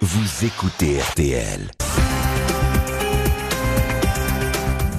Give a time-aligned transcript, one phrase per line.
[0.00, 1.68] Vous écoutez RTL.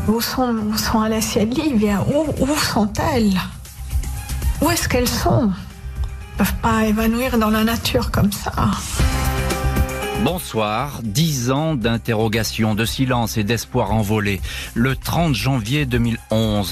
[0.09, 3.31] Où sont, où sont Alessia et Livia Où, où sont-elles?
[4.61, 5.51] Où est-ce qu'elles sont?
[5.53, 8.51] Elles peuvent pas évanouir dans la nature comme ça.
[10.25, 10.99] Bonsoir.
[11.01, 14.41] Dix ans d'interrogation, de silence et d'espoir envolé.
[14.73, 16.18] Le 30 janvier 2011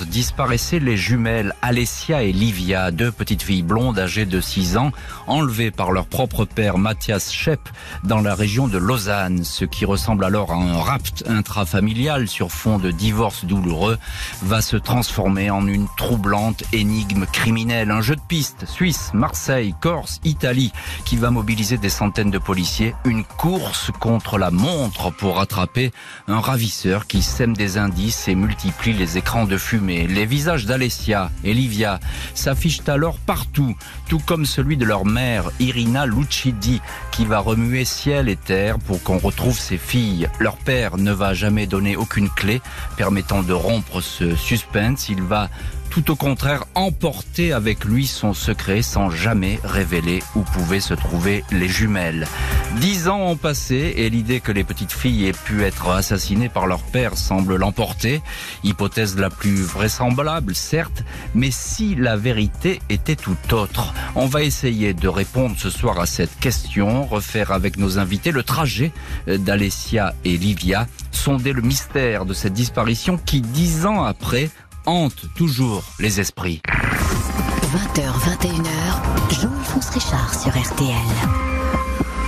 [0.08, 4.92] disparaissaient les jumelles Alessia et Livia, deux petites filles blondes âgées de 6 ans,
[5.26, 7.70] enlevées par leur propre père Mathias Schepp
[8.04, 9.44] dans la région de Lausanne.
[9.44, 13.98] Ce qui ressemble alors à un rapt intrafamilial sur fond de divorce douloureux
[14.44, 17.92] va se transformer en une troublante énigme criminelle.
[17.92, 20.72] Un jeu de piste Suisse, Marseille, Corse, Italie
[21.06, 22.94] qui va mobiliser des centaines de policiers.
[23.06, 25.92] Une course contre la montre pour attraper
[26.28, 30.08] un ravisseur qui sème des indices et multiplie les écrans de fumée.
[30.08, 32.00] Les visages d'Alessia et Livia
[32.34, 33.76] s'affichent alors partout,
[34.08, 39.02] tout comme celui de leur mère, Irina Lucidi, qui va remuer ciel et terre pour
[39.04, 40.30] qu'on retrouve ses filles.
[40.40, 42.62] Leur père ne va jamais donner aucune clé
[42.98, 45.10] permettant de rompre ce suspense.
[45.10, 45.50] Il va
[45.98, 51.44] tout au contraire emporter avec lui son secret sans jamais révéler où pouvaient se trouver
[51.52, 52.28] les jumelles.
[52.76, 56.68] Dix ans ont passé et l'idée que les petites filles aient pu être assassinées par
[56.68, 58.22] leur père semble l'emporter.
[58.64, 61.04] Hypothèse la plus vraisemblable, certes,
[61.34, 66.06] mais si la vérité était tout autre On va essayer de répondre ce soir à
[66.06, 68.92] cette question, refaire avec nos invités le trajet
[69.26, 74.52] d'Alessia et Livia, sonder le mystère de cette disparition qui, dix ans après,
[74.88, 76.62] hante toujours les esprits.
[76.66, 80.96] 20h, 21h, Jean-Alphonse Richard sur RTL.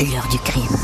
[0.01, 0.77] L'heure du crime.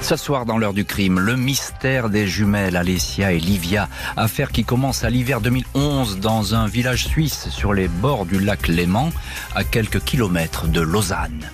[0.00, 4.64] Ce soir dans l'heure du crime, le mystère des jumelles Alessia et Livia, affaire qui
[4.64, 9.10] commence à l'hiver 2011 dans un village suisse sur les bords du lac Léman,
[9.54, 11.48] à quelques kilomètres de Lausanne.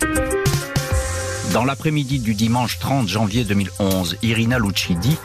[1.53, 5.19] Dans l'après-midi du dimanche 30 janvier 2011, Irina Lucidi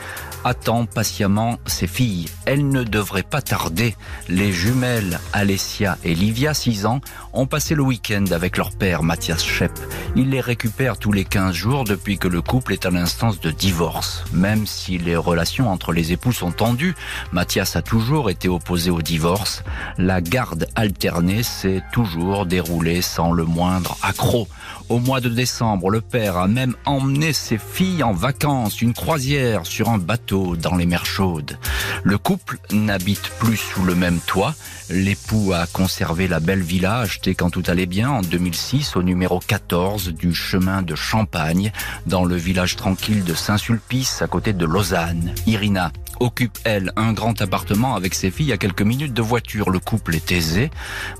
[0.44, 2.26] attend patiemment ses filles.
[2.44, 3.96] Elles ne devraient pas tarder.
[4.28, 7.00] Les jumelles Alessia et Livia, 6 ans,
[7.32, 9.72] ont passé le week-end avec leur père Mathias Schepp.
[10.16, 13.50] Il les récupère tous les 15 jours depuis que le couple est à l'instance de
[13.50, 14.24] divorce.
[14.32, 16.94] Même si les relations entre les époux sont tendues,
[17.32, 19.64] Mathias a toujours été opposé au divorce.
[19.98, 24.48] La garde alternée s'est toujours déroulée sans le moindre accroc.
[24.90, 29.64] Au mois de décembre, le père a même emmené ses filles en vacances, une croisière
[29.64, 31.58] sur un bateau dans les mers chaudes.
[32.02, 34.54] Le couple n'habite plus sous le même toit.
[34.90, 39.40] L'époux a conservé la belle villa achetée quand tout allait bien en 2006 au numéro
[39.40, 41.72] 14 du chemin de Champagne,
[42.06, 45.34] dans le village tranquille de Saint-Sulpice à côté de Lausanne.
[45.46, 49.70] Irina occupe, elle, un grand appartement avec ses filles à quelques minutes de voiture.
[49.70, 50.70] Le couple est aisé.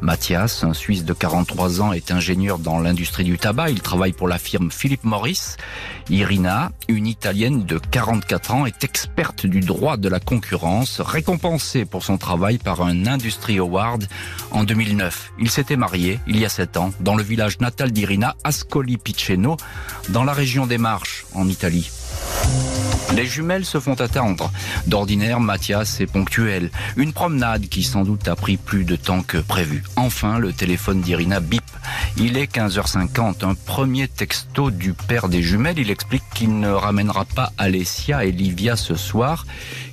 [0.00, 3.70] Mathias, un Suisse de 43 ans, est ingénieur dans l'industrie du tabac.
[3.70, 5.56] Il travaille pour la firme Philip Morris.
[6.10, 12.04] Irina, une Italienne de 44 ans, est experte du droit de la concurrence, récompensée pour
[12.04, 14.06] son travail par un Industry Award
[14.50, 15.32] en 2009.
[15.38, 19.56] Il s'était marié il y a 7 ans dans le village natal d'Irina, Ascoli Piceno,
[20.10, 21.90] dans la région des Marches, en Italie.
[23.14, 24.50] Les jumelles se font attendre.
[24.88, 26.70] D'ordinaire, Mathias est ponctuel.
[26.96, 29.84] Une promenade qui sans doute a pris plus de temps que prévu.
[29.94, 31.62] Enfin, le téléphone d'Irina bip.
[32.16, 33.44] Il est 15h50.
[33.44, 35.78] Un premier texto du père des jumelles.
[35.78, 39.46] Il explique qu'il ne ramènera pas Alessia et Livia ce soir.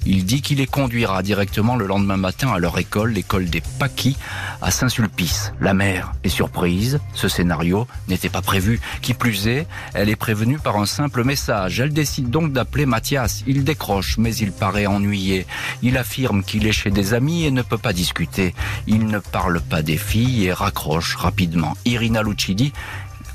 [0.05, 4.17] Il dit qu'il les conduira directement le lendemain matin à leur école, l'école des Paquis,
[4.61, 5.53] à Saint-Sulpice.
[5.61, 6.99] La mère est surprise.
[7.13, 8.79] Ce scénario n'était pas prévu.
[9.01, 11.79] Qui plus est, elle est prévenue par un simple message.
[11.79, 13.43] Elle décide donc d'appeler Mathias.
[13.45, 15.45] Il décroche, mais il paraît ennuyé.
[15.83, 18.55] Il affirme qu'il est chez des amis et ne peut pas discuter.
[18.87, 21.77] Il ne parle pas des filles et raccroche rapidement.
[21.85, 22.73] Irina Lucidi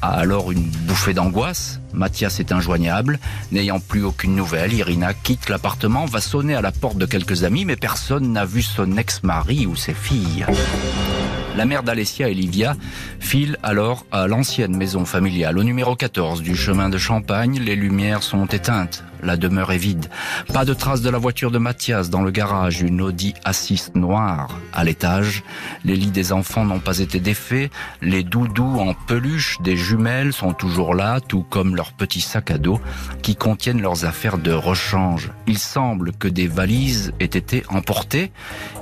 [0.02, 1.80] a alors une bouffée d'angoisse.
[1.92, 3.18] Mathias est injoignable.
[3.52, 7.64] N'ayant plus aucune nouvelle, Irina quitte l'appartement, va sonner à la porte de quelques amis,
[7.64, 10.46] mais personne n'a vu son ex-mari ou ses filles.
[11.56, 12.76] La mère d'Alessia et Livia
[13.18, 17.58] file alors à l'ancienne maison familiale, au numéro 14 du chemin de Champagne.
[17.58, 19.04] Les lumières sont éteintes.
[19.22, 20.06] La demeure est vide.
[20.52, 22.82] Pas de trace de la voiture de Mathias dans le garage.
[22.82, 25.42] Une Audi A6 noire à l'étage.
[25.84, 27.70] Les lits des enfants n'ont pas été défaits.
[28.02, 32.58] Les doudous en peluche des jumelles sont toujours là, tout comme leurs petits sacs à
[32.58, 32.80] dos
[33.22, 35.30] qui contiennent leurs affaires de rechange.
[35.46, 38.30] Il semble que des valises aient été emportées.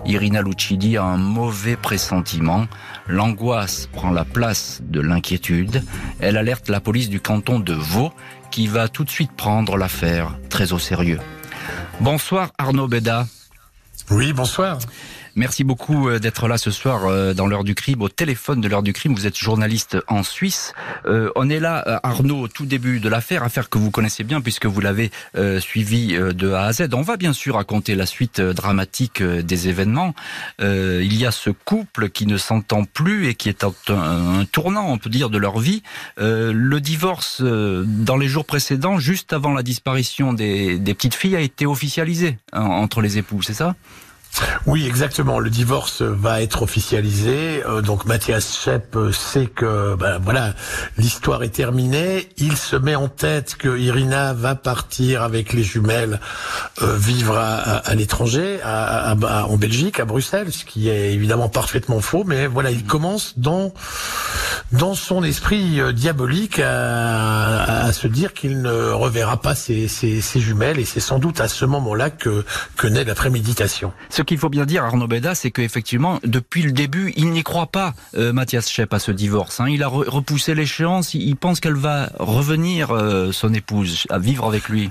[0.06, 2.66] Irina Lucidi a un mauvais pressentiment.
[3.06, 5.82] L'angoisse prend la place de l'inquiétude.
[6.20, 8.12] Elle alerte la police du canton de Vaud
[8.54, 11.18] qui va tout de suite prendre l'affaire très au sérieux.
[11.98, 13.26] Bonsoir Arnaud Beda.
[14.12, 14.78] Oui, bonsoir.
[15.36, 18.68] Merci beaucoup euh, d'être là ce soir euh, dans l'heure du crime, au téléphone de
[18.68, 19.14] l'heure du crime.
[19.14, 20.74] Vous êtes journaliste en Suisse.
[21.06, 24.40] Euh, on est là, Arnaud, au tout début de l'affaire, affaire que vous connaissez bien
[24.40, 25.10] puisque vous l'avez
[25.58, 26.88] suivi de A à Z.
[26.92, 30.14] On va bien sûr raconter la suite dramatique des événements.
[30.60, 34.90] il y a ce couple qui ne s'entend plus et qui est un, un, tournant,
[34.90, 35.82] on peut dire, de leur vie.
[36.18, 41.40] le divorce dans les jours précédents, juste avant la disparition des, des petites filles, a
[41.40, 43.74] été officialisé hein, entre les époux, c'est ça?
[44.66, 45.38] Oui, exactement.
[45.38, 47.62] Le divorce va être officialisé.
[47.66, 50.54] Euh, donc Mathias Schepp euh, sait que ben, voilà,
[50.98, 52.28] l'histoire est terminée.
[52.36, 56.20] Il se met en tête que Irina va partir avec les jumelles
[56.82, 62.24] euh, vivre à, l'étranger, en Belgique, à Bruxelles, ce qui est évidemment parfaitement faux.
[62.24, 63.72] Mais voilà, il commence dans
[64.78, 69.88] dans son esprit diabolique à, se dire qu'il ne reverra pas ses,
[70.36, 70.78] jumelles.
[70.78, 72.44] Et c'est sans doute à ce moment-là que
[72.86, 73.92] naît la préméditation
[74.24, 77.94] qu'il faut bien dire, Arnaud Beda, c'est qu'effectivement, depuis le début, il n'y croit pas,
[78.16, 79.60] euh, Mathias Schepp, à ce divorce.
[79.60, 79.68] Hein.
[79.68, 84.68] Il a repoussé l'échéance, il pense qu'elle va revenir, euh, son épouse, à vivre avec
[84.68, 84.90] lui.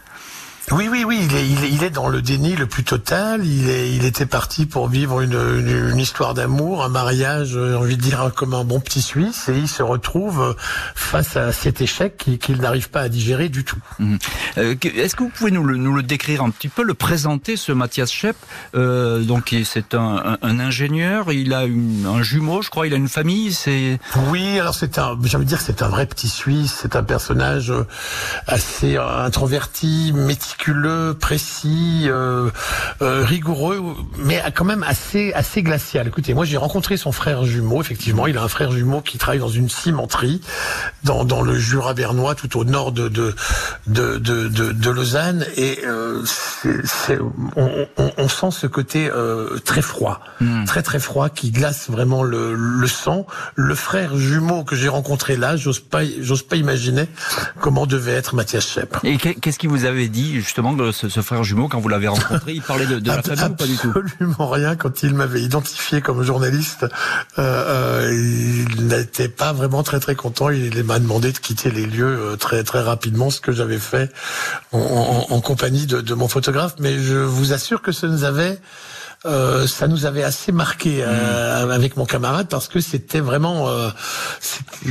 [0.72, 3.46] Oui, oui, oui, il est, il est, dans le déni le plus total.
[3.46, 7.98] Il, est, il était parti pour vivre une, une, histoire d'amour, un mariage, j'ai envie
[7.98, 10.56] de dire, comme un bon petit Suisse, et il se retrouve
[10.96, 13.80] face à cet échec qu'il n'arrive pas à digérer du tout.
[14.00, 14.18] Mhm.
[14.58, 17.58] Euh, est-ce que vous pouvez nous le, nous le décrire un petit peu, le présenter,
[17.58, 18.38] ce Mathias Schepp?
[18.76, 22.98] Euh, Donc, c'est un, un, ingénieur, il a une, un jumeau, je crois, il a
[22.98, 24.00] une famille, c'est...
[24.30, 27.04] Oui, alors c'est un, j'ai envie de dire, c'est un vrai petit Suisse, c'est un
[27.04, 27.74] personnage
[28.48, 32.50] assez introverti, métier méticuleux, précis, euh,
[33.02, 33.82] euh, rigoureux,
[34.18, 36.08] mais quand même assez assez glacial.
[36.08, 37.82] Écoutez, moi j'ai rencontré son frère jumeau.
[37.82, 40.42] Effectivement, il a un frère jumeau qui travaille dans une cimenterie
[41.04, 43.36] dans, dans le Jura bernois, tout au nord de de
[43.88, 47.20] de de, de, Lausanne, et euh, c'est,
[47.56, 50.66] on, on, on, sent ce côté euh, très froid, hmm.
[50.66, 53.26] très très froid, qui glace vraiment le, le sang.
[53.56, 57.08] Le frère jumeau que j'ai rencontré là, j'ose pas j'ose pas imaginer
[57.60, 58.98] comment devait être Mathias Schepp.
[59.04, 62.54] Et qu'est-ce qu'il vous avait dit justement de ce, frère jumeau quand vous l'avez rencontré
[62.54, 64.76] Il parlait de, de la famille ou pas du tout Absolument rien.
[64.76, 70.50] Quand il m'avait identifié comme journaliste, euh, euh, il n'était pas vraiment très très content.
[70.50, 74.12] Il m'a demandé de quitter les lieux euh, très très rapidement, ce que j'avais fait
[74.72, 76.76] en, en, en compagnie de, de, mon photographe.
[76.80, 78.60] Mais je vous assure que ça nous avait
[79.26, 81.72] euh, ça nous avait assez marqué euh, mm.
[81.72, 83.90] avec mon camarade parce que c'était vraiment, euh,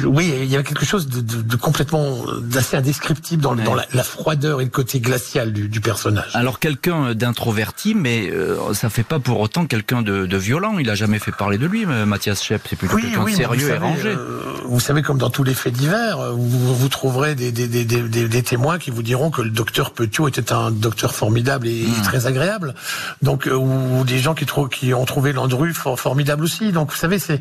[0.05, 3.85] oui, il y avait quelque chose de, de, de complètement d'assez indescriptible dans, dans la,
[3.93, 6.31] la, froideur et le côté glacial du, du personnage.
[6.33, 10.79] Alors quelqu'un d'introverti, mais euh, ça fait pas pour autant quelqu'un de, de, violent.
[10.79, 12.63] Il a jamais fait parler de lui, Mathias Schepp.
[12.69, 14.17] C'est plutôt quelqu'un sérieux et rangé.
[14.65, 18.43] vous savez, comme dans tous les faits divers, vous, vous trouverez des, des, des, des,
[18.43, 22.03] témoins qui vous diront que le docteur Petiot était un docteur formidable et, mm.
[22.03, 22.75] très agréable.
[23.21, 26.73] Donc, ou des gens qui, qui ont trouvé Landru formidable aussi.
[26.73, 27.41] Donc, vous savez, c'est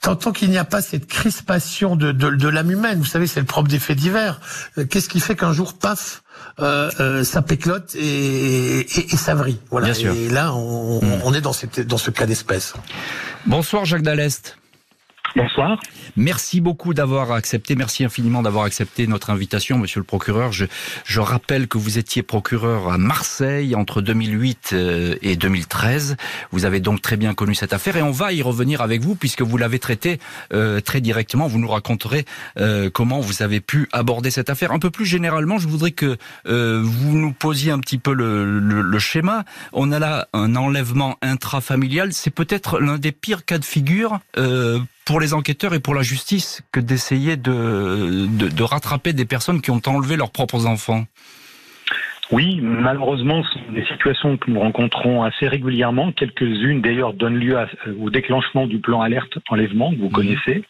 [0.00, 3.46] tant, qu'il n'y a pas cette crispation de, de, l'âme humaine, vous savez, c'est le
[3.46, 4.40] propre des faits divers.
[4.78, 6.22] Euh, qu'est-ce qui fait qu'un jour, paf,
[6.60, 9.58] euh, euh, ça péclote et, et, ça vrille?
[9.70, 9.90] Voilà.
[9.98, 11.20] Et là, on, hmm.
[11.24, 12.74] on est dans, cette, dans ce cas d'espèce.
[13.46, 14.56] Bonsoir, Jacques Dallest.
[15.36, 15.78] Bonsoir.
[16.16, 20.52] Merci beaucoup d'avoir accepté, merci infiniment d'avoir accepté notre invitation, monsieur le procureur.
[20.52, 20.64] Je,
[21.04, 26.16] je, rappelle que vous étiez procureur à Marseille entre 2008 euh, et 2013.
[26.50, 29.14] Vous avez donc très bien connu cette affaire et on va y revenir avec vous
[29.14, 30.18] puisque vous l'avez traité
[30.52, 31.46] euh, très directement.
[31.46, 32.24] Vous nous raconterez
[32.58, 34.72] euh, comment vous avez pu aborder cette affaire.
[34.72, 38.80] Un peu plus généralement, je voudrais que vous nous posiez un petit peu le, le,
[38.80, 39.44] le schéma.
[39.72, 42.12] On a là un enlèvement intrafamilial.
[42.12, 44.20] C'est peut-être l'un des pires cas de figure
[45.08, 49.70] pour les enquêteurs et pour la justice que d'essayer de, de, rattraper des personnes qui
[49.70, 51.04] ont enlevé leurs propres enfants
[52.30, 56.12] oui, malheureusement, ce sont des situations que nous rencontrons assez régulièrement.
[56.12, 57.56] Quelques-unes, d'ailleurs, donnent lieu
[57.98, 60.62] au déclenchement du plan alerte enlèvement que vous connaissez.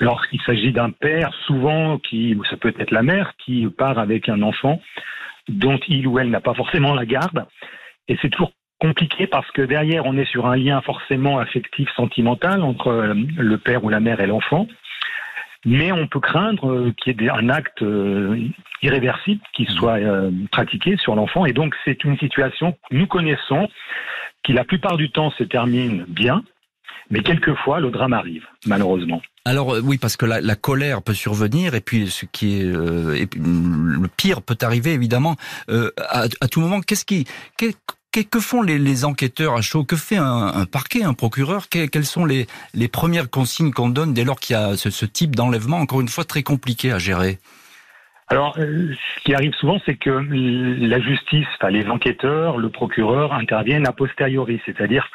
[0.00, 4.40] Lorsqu'il s'agit d'un père, souvent, qui, ça peut être la mère, qui part avec un
[4.40, 4.80] enfant
[5.46, 7.44] dont il ou elle n'a pas forcément la garde.
[8.08, 8.52] Et c'est toujours
[8.84, 13.56] compliqué parce que derrière, on est sur un lien forcément affectif, sentimental entre euh, le
[13.56, 14.66] père ou la mère et l'enfant.
[15.64, 18.38] Mais on peut craindre euh, qu'il y ait un acte euh,
[18.82, 20.00] irréversible qui soit
[20.52, 21.46] pratiqué sur l'enfant.
[21.46, 23.68] Et donc, c'est une situation que nous connaissons,
[24.42, 26.44] qui la plupart du temps se termine bien,
[27.08, 29.22] mais quelquefois, le drame arrive, malheureusement.
[29.46, 34.40] Alors oui, parce que la, colère peut survenir et puis ce qui est le pire
[34.42, 35.36] peut arriver évidemment
[35.68, 36.80] à, tout moment.
[36.80, 37.26] Qu'est-ce qui,
[38.22, 39.84] que, font les, enquêteurs à chaud?
[39.84, 41.68] Que fait un, parquet, un procureur?
[41.68, 42.46] Quelles sont les,
[42.88, 46.24] premières consignes qu'on donne dès lors qu'il y a ce, type d'enlèvement, encore une fois,
[46.24, 47.38] très compliqué à gérer?
[48.28, 53.34] Alors, euh, ce qui arrive souvent, c'est que la justice, enfin, les enquêteurs, le procureur
[53.34, 55.10] interviennent a posteriori, c'est-à-dire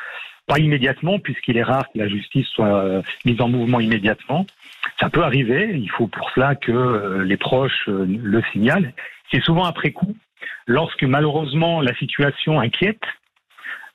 [0.46, 4.46] pas immédiatement, puisqu'il est rare que la justice soit mise en mouvement immédiatement.
[5.00, 8.92] Ça peut arriver, il faut pour cela que les proches le signalent.
[9.32, 10.16] C'est souvent après coup,
[10.68, 13.02] lorsque malheureusement la situation inquiète,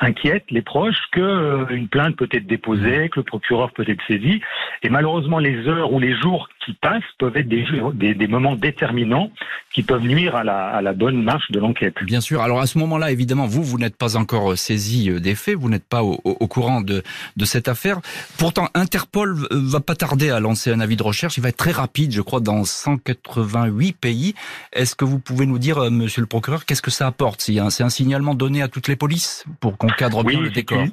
[0.00, 4.02] inquiète les proches que euh, une plainte peut être déposée, que le procureur peut être
[4.06, 4.40] saisi.
[4.82, 8.56] Et malheureusement, les heures ou les jours qui passent peuvent être des, des, des moments
[8.56, 9.30] déterminants
[9.72, 11.94] qui peuvent nuire à la, à la bonne marche de l'enquête.
[12.02, 12.40] Bien sûr.
[12.42, 15.56] Alors à ce moment-là, évidemment, vous, vous n'êtes pas encore euh, saisi euh, des faits,
[15.56, 17.02] vous n'êtes pas au, au, courant de,
[17.36, 18.00] de cette affaire.
[18.38, 21.36] Pourtant, Interpol va pas tarder à lancer un avis de recherche.
[21.36, 24.34] Il va être très rapide, je crois, dans 188 pays.
[24.72, 27.40] Est-ce que vous pouvez nous dire, monsieur le procureur, qu'est-ce que ça apporte?
[27.40, 30.84] C'est un, un signalement donné à toutes les polices pour qu'on cadre bien le décor.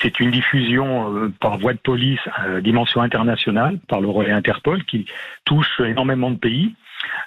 [0.00, 4.84] C'est une diffusion euh, par voie de police à dimension internationale par le relais Interpol
[4.84, 5.06] qui
[5.44, 6.74] touche énormément de pays.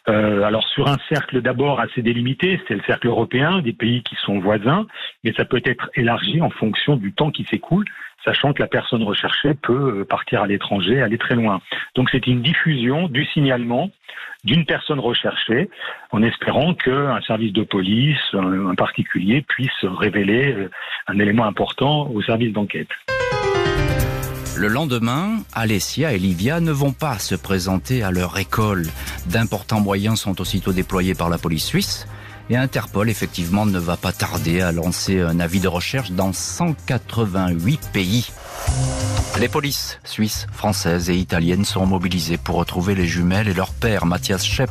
[0.09, 4.15] Euh, alors sur un cercle d'abord assez délimité, c'est le cercle européen, des pays qui
[4.15, 4.85] sont voisins,
[5.23, 7.85] mais ça peut être élargi en fonction du temps qui s'écoule,
[8.25, 11.61] sachant que la personne recherchée peut euh, partir à l'étranger, aller très loin.
[11.95, 13.91] Donc c'est une diffusion du signalement
[14.43, 15.69] d'une personne recherchée,
[16.11, 20.71] en espérant qu'un service de police, un particulier, puisse révéler euh,
[21.07, 22.89] un élément important au service d'enquête.
[24.57, 28.83] Le lendemain, Alessia et Livia ne vont pas se présenter à leur école.
[29.27, 32.07] D'importants moyens sont aussitôt déployés par la police suisse.
[32.49, 37.89] Et Interpol, effectivement, ne va pas tarder à lancer un avis de recherche dans 188
[37.93, 38.31] pays.
[39.39, 44.05] Les polices suisses, françaises et italiennes sont mobilisées pour retrouver les jumelles et leur père,
[44.05, 44.69] Mathias Schepp,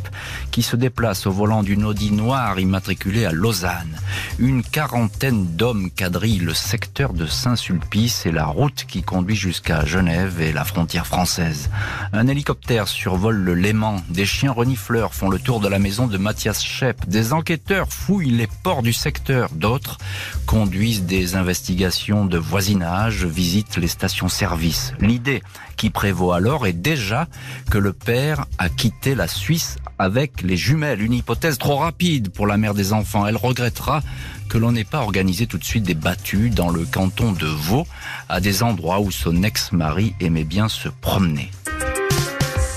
[0.52, 3.98] qui se déplace au volant d'une Audi noire immatriculée à Lausanne.
[4.38, 10.40] Une quarantaine d'hommes quadrillent le secteur de Saint-Sulpice et la route qui conduit jusqu'à Genève
[10.40, 11.70] et la frontière française.
[12.12, 13.96] Un hélicoptère survole le Léman.
[14.08, 17.08] Des chiens renifleurs font le tour de la maison de Mathias Schepp.
[17.08, 19.48] Des enquêteurs fouillent les ports du secteur.
[19.52, 19.98] D'autres
[20.46, 24.92] conduisent des investigations de voisinage, visitent les stations-service.
[25.00, 25.42] L'idée
[25.76, 27.28] qui prévaut alors est déjà
[27.70, 31.00] que le père a quitté la Suisse avec les jumelles.
[31.00, 33.26] Une hypothèse trop rapide pour la mère des enfants.
[33.26, 34.02] Elle regrettera
[34.48, 37.86] que l'on n'ait pas organisé tout de suite des battues dans le canton de Vaud,
[38.28, 41.50] à des endroits où son ex-mari aimait bien se promener.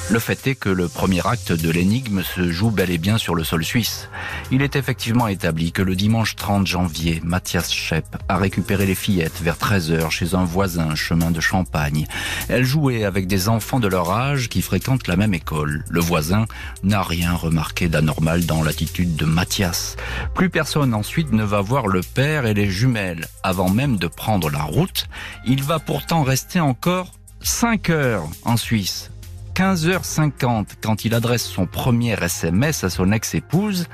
[0.09, 3.35] Le fait est que le premier acte de l'énigme se joue bel et bien sur
[3.35, 4.09] le sol suisse.
[4.51, 9.41] Il est effectivement établi que le dimanche 30 janvier, Mathias Schepp a récupéré les fillettes
[9.41, 12.05] vers 13h chez un voisin chemin de Champagne.
[12.49, 15.85] Elles jouaient avec des enfants de leur âge qui fréquentent la même école.
[15.89, 16.47] Le voisin
[16.83, 19.95] n'a rien remarqué d'anormal dans l'attitude de Mathias.
[20.35, 23.25] Plus personne ensuite ne va voir le père et les jumelles.
[23.41, 25.07] Avant même de prendre la route,
[25.45, 29.12] il va pourtant rester encore 5 heures en Suisse
[29.55, 33.87] 15h50, quand il adresse son premier SMS à son ex-épouse,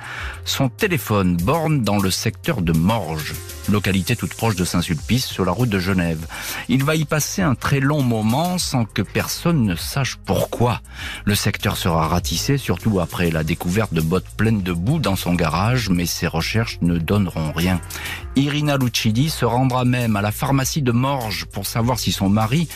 [0.45, 3.33] son téléphone borne dans le secteur de Morges,
[3.67, 6.25] localité toute proche de Saint-Sulpice sur la route de Genève.
[6.69, 10.81] Il va y passer un très long moment sans que personne ne sache pourquoi.
[11.25, 15.33] Le secteur sera ratissé, surtout après la découverte de bottes pleines de boue dans son
[15.33, 17.81] garage, mais ses recherches ne donneront rien.
[18.37, 22.69] Irina Lucidi se rendra même à la pharmacie de Morges pour savoir si son mari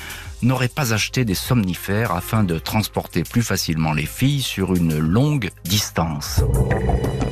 [0.43, 5.49] n'aurait pas acheté des somnifères afin de transporter plus facilement les filles sur une longue
[5.63, 6.41] distance.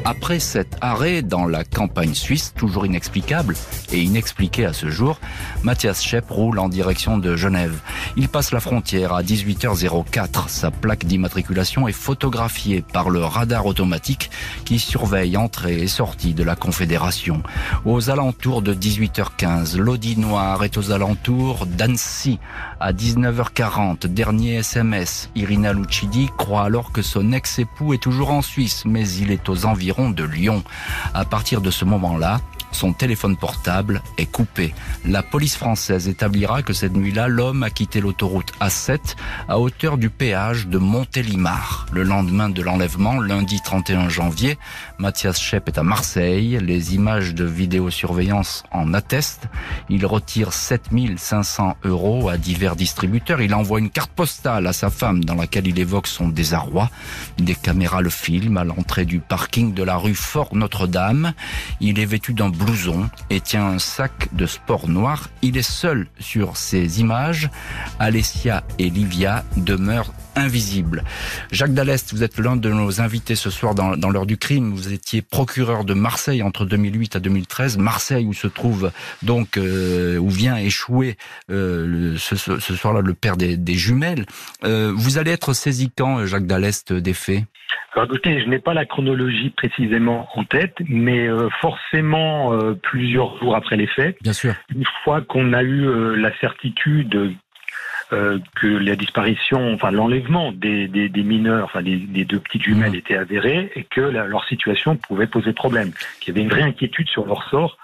[0.03, 3.55] Après cet arrêt dans la campagne suisse, toujours inexplicable
[3.91, 5.19] et inexpliqué à ce jour,
[5.63, 7.79] Mathias Schepp roule en direction de Genève.
[8.17, 10.49] Il passe la frontière à 18h04.
[10.49, 14.31] Sa plaque d'immatriculation est photographiée par le radar automatique
[14.65, 17.43] qui surveille entrée et sortie de la Confédération.
[17.85, 22.39] Aux alentours de 18h15, l'Audi noir est aux alentours d'Annecy
[22.79, 25.31] à 19h40, dernier SMS.
[25.33, 29.65] Irina Lucidi croit alors que son ex-époux est toujours en Suisse, mais il est aux
[29.65, 30.63] environs de Lyon.
[31.15, 32.41] À partir de ce moment-là,
[32.71, 34.73] son téléphone portable est coupé.
[35.05, 39.15] La police française établira que cette nuit-là, l'homme a quitté l'autoroute A7
[39.47, 41.87] à hauteur du péage de Montélimar.
[41.91, 44.57] Le lendemain de l'enlèvement, lundi 31 janvier,
[45.01, 46.59] Mathias Schepp est à Marseille.
[46.61, 49.47] Les images de vidéosurveillance en attestent.
[49.89, 53.41] Il retire 7500 euros à divers distributeurs.
[53.41, 56.91] Il envoie une carte postale à sa femme dans laquelle il évoque son désarroi.
[57.39, 61.33] Des caméras le filment à l'entrée du parking de la rue Fort Notre-Dame.
[61.79, 65.29] Il est vêtu d'un blouson et tient un sac de sport noir.
[65.41, 67.49] Il est seul sur ces images.
[67.97, 71.03] Alessia et Livia demeurent invisibles.
[71.51, 74.73] Jacques Dallest, vous êtes l'un de nos invités ce soir dans, l'heure du crime.
[74.93, 77.77] Étiez procureur de Marseille entre 2008 à 2013.
[77.77, 78.91] Marseille où se trouve
[79.23, 81.17] donc, euh, où vient échouer
[81.49, 84.25] euh, ce, soir-là le père des, jumelles.
[84.63, 87.43] Euh, vous allez être saisi quand, Jacques Dallest, des faits?
[87.93, 91.27] Alors écoutez, je n'ai pas la chronologie précisément en tête, mais
[91.59, 94.53] forcément plusieurs jours après les faits, Bien sûr.
[94.73, 97.35] une fois qu'on a eu la certitude
[98.13, 102.63] euh, que la disparition, enfin l'enlèvement des, des, des mineurs, enfin des, des deux petites
[102.63, 102.95] jumelles Mhm.
[102.95, 106.63] était avérée et que la- leur situation pouvait poser problème, qu'il y avait une vraie
[106.63, 107.77] inquiétude sur leur sort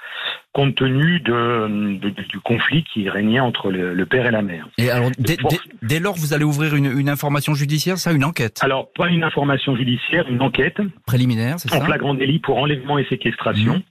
[0.53, 1.67] compte tenu de,
[2.00, 4.67] de- du conflit qui régnait entre le, le père et la mère.
[4.79, 8.24] Et alors, dès, dès- dès lors, vous allez ouvrir une, une information judiciaire, ça, une
[8.24, 8.60] enquête?
[8.63, 11.86] Alors, pas une information judiciaire, une enquête préliminaire, c'est en ça?
[11.86, 13.75] flagrant délit pour enlèvement et séquestration.
[13.75, 13.81] Mhm.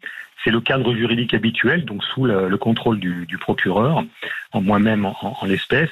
[0.45, 4.05] C'est le cadre juridique habituel, donc sous le, le contrôle du, du procureur,
[4.53, 5.91] en moi-même en, en- en l'espèce.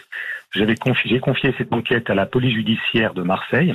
[0.54, 3.74] J'avais confié, j'ai confié cette enquête à la police judiciaire de Marseille,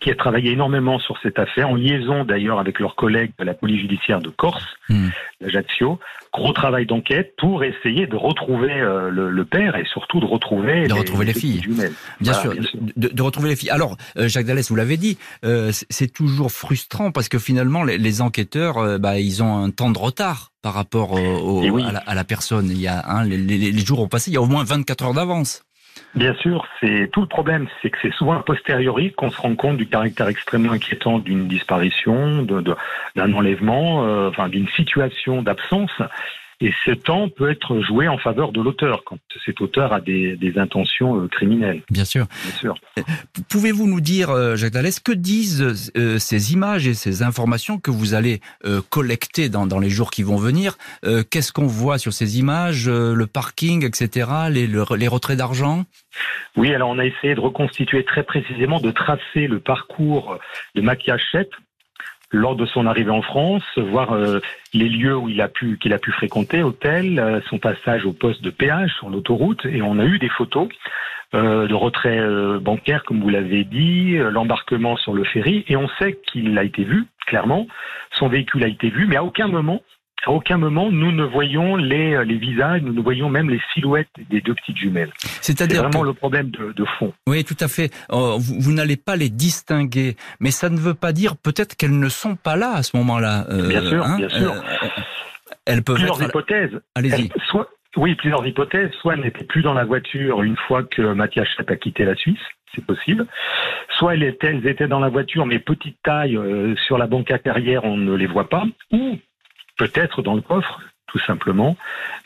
[0.00, 3.54] qui a travaillé énormément sur cette affaire, en liaison d'ailleurs avec leurs collègues de la
[3.54, 5.10] police judiciaire de Corse, Mhm.
[5.40, 5.98] d'Ajaccio.
[6.32, 10.86] Gros travail d'enquête pour essayer de retrouver euh, le, le père et surtout de retrouver
[10.86, 11.62] De retrouver les filles.
[11.62, 11.92] jumelles.
[12.20, 12.78] Bien, Voilà, sûr, bien sûr.
[12.96, 13.70] De, de retrouver les filles.
[13.70, 17.98] Alors, euh, Jacques Dallès, vous l'avez dit, euh, c'est- toujours frustrant parce que finalement, les,
[17.98, 21.84] les enquêteurs, euh, bah, ils ont un temps de retard par rapport au- au- oui.
[21.86, 22.68] à, la, à la personne.
[22.70, 24.64] Il y a, hein, les, les- les jours ont passé, il y a au moins
[24.64, 25.62] 24 heures d'avance.
[26.14, 29.54] Bien sûr, c'est tout le problème, c'est que c'est souvent a posteriori qu'on se rend
[29.54, 35.92] compte du caractère extrêmement inquiétant d'une disparition, d'un enlèvement, euh, enfin d'une situation d'absence.
[36.60, 40.36] Et ce temps peut être joué en faveur de l'auteur quand cet auteur a des,
[40.36, 42.26] des intentions euh, criminelles, Bien sûr.
[42.44, 42.74] bien sûr.
[43.48, 47.92] Pouvez-vous nous dire, euh, Jacques Dallès, que disent euh, ces images et ces informations que
[47.92, 50.76] vous allez euh, collecter dans, dans les jours qui vont venir?
[51.04, 54.28] Euh, Qu'est-ce qu'on voit sur ces images euh, Le parking, etc.
[54.50, 55.84] Les, le- les retraits d'argent?
[56.56, 60.38] Oui, alors on a essayé de reconstituer très précisément, de tracer le parcours
[60.74, 61.50] de Mathias Chep
[62.30, 64.40] lors de son arrivée en France, voir euh,
[64.74, 68.12] les lieux où il a pu qu'il a pu fréquenter, hôtel, euh, son passage au
[68.12, 70.68] poste de péage sur l'autoroute, et on a eu des photos
[71.34, 72.20] euh, de retrait
[72.60, 76.84] bancaire, comme vous l'avez dit, l'embarquement sur le ferry, et on sait qu'il a été
[76.84, 77.66] vu clairement,
[78.12, 79.82] son véhicule a été vu, mais à aucun moment
[80.26, 83.60] à aucun moment, nous ne voyons les, euh, les visages, nous ne voyons même les
[83.72, 85.10] silhouettes des deux petites jumelles.
[85.18, 87.12] C'est C'est-à-dire vraiment que- le problème de, de fond.
[87.26, 87.90] Oui, tout à fait.
[88.12, 91.98] Euh, vous vous n'allez pas les distinguer, mais ça ne veut pas dire peut-être qu'elles
[91.98, 93.46] ne sont pas là à ce moment-là.
[93.50, 94.54] euh, Bien sûr, bien sûr.
[95.66, 96.28] elles peuvent Plusieurs être.
[96.30, 96.80] hypothèses.
[96.94, 97.30] Allez-y.
[97.50, 98.90] Soit, oui, plusieurs hypothèses.
[99.00, 102.14] Soit elle n'était plus dans la voiture une fois que Mathias Chep a quitté la
[102.16, 102.38] Suisse,
[102.74, 103.26] c'est possible.
[103.98, 104.22] Soit elles
[104.66, 108.26] étaient, dans la voiture, mais petite taille, euh, sur la banquette arrière, on ne les
[108.26, 108.64] voit pas.
[108.92, 109.18] Ou
[109.78, 111.76] peut-être dans le coffre, tout simplement.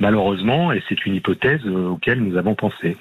[0.01, 2.97] Malheureusement, et c'est une hypothèse euh, auquel nous avons pensé.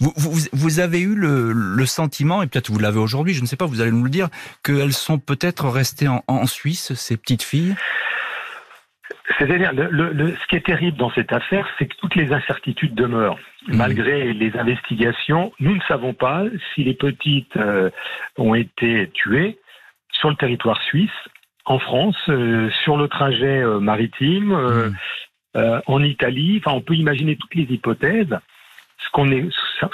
[0.00, 3.46] Vous, vous, vous avez eu le, le sentiment, et peut-être vous l'avez aujourd'hui, je ne
[3.46, 4.28] sais pas, vous allez nous le dire,
[4.64, 7.76] qu'elles sont peut-être restées en, en Suisse, ces petites filles?
[9.38, 12.32] C'est-à-dire, le, le- le- ce qui est terrible dans cette affaire, c'est que toutes les
[12.32, 13.38] incertitudes demeurent.
[13.68, 13.76] Mhm.
[13.76, 16.42] Malgré les investigations, nous ne savons pas
[16.74, 17.90] si les petites euh,
[18.36, 19.58] ont été tuées
[20.10, 21.10] sur le territoire suisse,
[21.64, 24.90] en France, euh, sur le trajet euh, maritime, euh,
[25.56, 26.60] euh, en Italie.
[26.64, 28.36] Enfin, on peut imaginer toutes les hypothèses.
[29.04, 29.28] Ce qu'on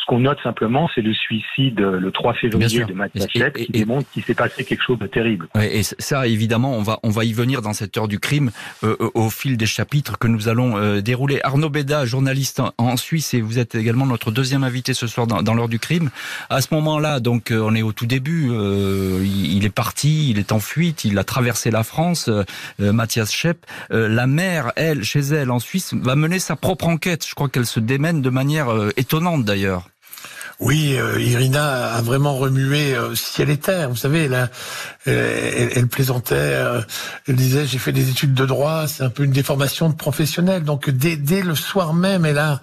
[0.07, 3.73] qu'on note simplement, c'est le suicide euh, le 3 Bien février de Chep, et- qui
[3.73, 5.49] démontre qu'il s'est passé quelque chose de terrible.
[5.61, 8.51] Et ça, évidemment, on va on va y venir dans cette heure du crime
[8.85, 11.41] euh, au fil des chapitres que nous allons euh, dérouler.
[11.43, 15.43] Arnaud Béda, journaliste en, Suisse, et vous êtes également notre deuxième invité ce soir dans,
[15.43, 16.11] dans l'heure du crime.
[16.51, 18.49] À ce moment-là, donc, euh, on est au tout début.
[18.51, 22.29] euh, il, il est parti, il est en fuite, il a traversé la France.
[22.29, 22.45] euh,
[22.81, 26.87] euh, Mathias Schepp, Euh, la mère, elle, chez elle en Suisse, va mener sa propre
[26.89, 27.27] enquête.
[27.27, 29.89] Je crois qu'elle se démène de manière euh, étonnante d'ailleurs.
[30.61, 33.91] Oui, euh, Irina a vraiment remué euh, ciel et terre.
[33.91, 34.51] Vous savez, elle, a-
[35.07, 36.81] elle, elle- plaisantait, euh,
[37.29, 40.65] elle disait j'ai fait des études de droit, c'est un peu une déformation de professionnel.
[40.65, 42.61] Donc dès, dès le soir même, elle a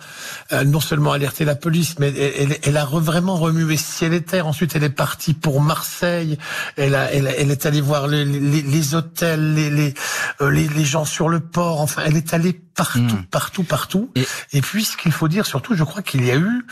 [0.52, 4.45] euh, non seulement alerté la police, mais elle, elle- a vraiment remué ciel et terre.
[4.45, 6.38] Ensuite, elle est partie pour Marseille.
[6.76, 9.93] Elle, a, elle, elle est allée voir les, les, les hôtels, les, les,
[10.41, 11.80] euh, les gens sur le port.
[11.80, 13.26] Enfin, elle est allée partout, Mm.
[13.32, 14.12] partout, partout.
[14.16, 16.66] Et- Et puis, ce qu'il faut dire surtout, je crois qu'il y a eu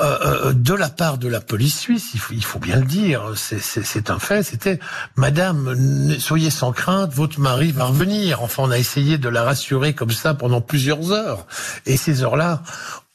[0.00, 2.84] euh, euh, de la part de la police suisse, il faut, il faut bien le
[2.86, 4.78] dire, c'est- un fait, c'était
[5.16, 8.42] Madame, soyez sans crainte, votre mari va revenir.
[8.42, 11.46] Enfin, on a essayé de la rassurer comme ça pendant plusieurs heures.
[11.86, 12.62] Et ces heures-là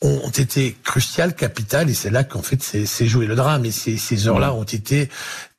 [0.01, 3.65] ont été cruciales, capitales, et c'est là qu'en fait c'est c'est joué le drame.
[3.65, 5.09] Et ces, ces heures-là ont été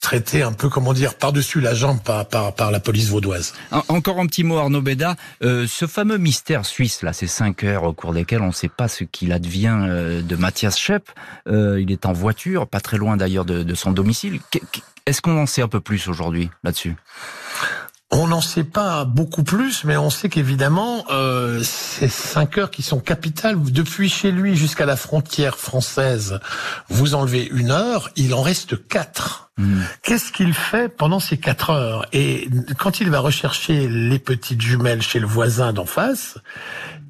[0.00, 3.52] traitées un peu, comment dire, par-dessus la jambe par, la police vaudoise.
[3.70, 5.16] En- Encore un petit mot, Arnaud Béda.
[5.42, 8.68] Euh, ce fameux mystère suisse, là, ces cinq heures au cours desquelles on ne sait
[8.68, 11.10] pas ce qu'il advient euh, de Mathias Schepp.
[11.48, 14.40] Euh, il est en voiture, pas très loin d'ailleurs de, son domicile.
[15.06, 16.96] Est-ce qu'on en sait un peu plus aujourd'hui là-dessus?
[18.12, 22.82] On n'en sait pas beaucoup plus, mais on sait qu'évidemment, euh, ces cinq heures qui
[22.82, 26.40] sont capitales, depuis chez lui jusqu'à la frontière française,
[26.88, 29.52] vous enlevez une heure, il en reste quatre.
[29.58, 29.82] Hmm.
[30.02, 32.04] Qu'est-ce qu'il fait pendant ces quatre heures?
[32.12, 36.36] Et quand il va rechercher les petites jumelles chez le voisin d'en face,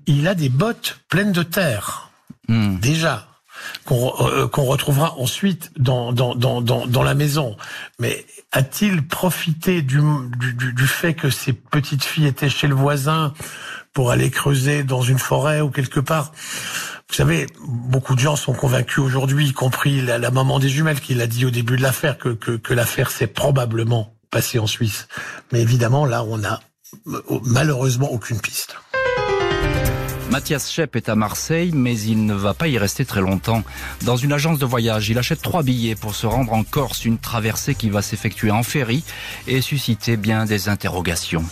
[0.07, 2.11] il a des bottes pleines de terre.
[2.49, 2.77] Hmm.
[2.79, 3.30] Déjà
[3.85, 7.57] qu'on euh, retrouvera ensuite dans, dans, dans, dans, la maison.
[7.99, 10.01] Mais a-t-il profité du,
[10.39, 13.33] du, du, fait que ces petites filles étaient chez le voisin
[13.93, 16.33] pour aller creuser dans une forêt ou quelque part?
[17.09, 21.15] Vous savez, beaucoup de gens sont convaincus aujourd'hui, y compris la, maman des jumelles qui
[21.15, 25.09] l'a dit au début de l'affaire, que, que, que l'affaire s'est probablement passée en Suisse.
[25.53, 26.61] Mais évidemment, là, on a
[27.09, 28.77] euh, malheureusement aucune piste.
[30.31, 33.65] Mathias Schepp est à Marseille, mais il ne va pas y rester très longtemps.
[34.03, 37.19] Dans une agence de voyage, il achète trois billets pour se rendre en Corse, une
[37.19, 39.03] traversée qui va s'effectuer en ferry
[39.49, 41.45] et susciter bien des interrogations.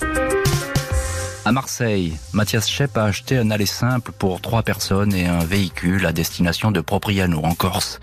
[1.49, 6.05] À Marseille, Mathias Schepp a acheté un aller simple pour trois personnes et un véhicule
[6.05, 8.01] à destination de Propriano en Corse.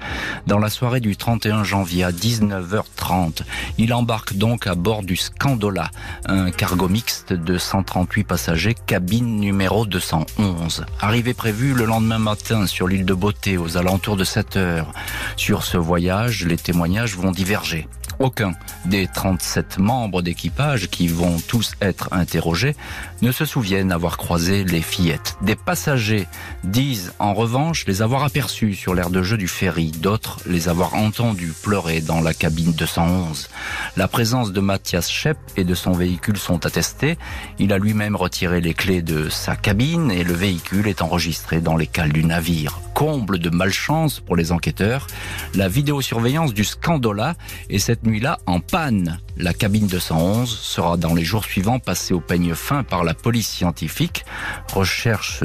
[0.48, 3.44] Dans la soirée du 31 janvier à 19h30,
[3.78, 5.92] il embarque donc à bord du Scandola,
[6.26, 10.84] un cargo mixte de 138 passagers, cabine numéro 211.
[11.00, 14.92] Arrivée prévue le lendemain matin sur l'île de Beauté aux alentours de 7 heures.
[15.38, 17.88] Sur ce voyage, les témoignages vont diverger.
[18.20, 18.54] Aucun
[18.86, 22.76] des 37 membres d'équipage qui vont tous être interrogés
[23.22, 25.38] ne se souviennent avoir croisé les fillettes.
[25.42, 26.28] Des passagers
[26.64, 30.94] disent en revanche les avoir aperçus sur l'air de jeu du ferry, d'autres les avoir
[30.94, 33.50] entendus pleurer dans la cabine 211.
[33.98, 37.18] La présence de Mathias Schepp et de son véhicule sont attestées.
[37.60, 41.76] Il a lui-même retiré les clés de sa cabine et le véhicule est enregistré dans
[41.76, 45.06] les cales du navire comble de malchance pour les enquêteurs,
[45.54, 47.36] la vidéosurveillance du Scandola
[47.70, 49.20] est cette nuit-là en panne.
[49.38, 53.50] La cabine 211 sera dans les jours suivants passée au peigne fin par la police
[53.50, 54.26] scientifique.
[54.74, 55.44] Recherches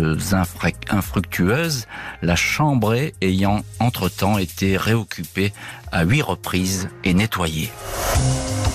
[0.90, 1.86] infructueuses,
[2.22, 5.52] la chambrée ayant entre-temps été réoccupée
[5.90, 7.70] à huit reprises et nettoyée.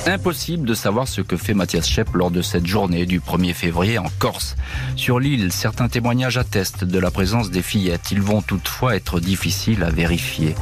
[0.08, 3.98] Impossible de savoir ce que fait Mathias Schepp lors de cette journée du 1er février
[3.98, 4.56] en Corse.
[4.96, 8.12] Sur l'île, certains témoignages attestent de la présence des fillettes.
[8.12, 10.54] Ils vont toutefois être difficiles à vérifier.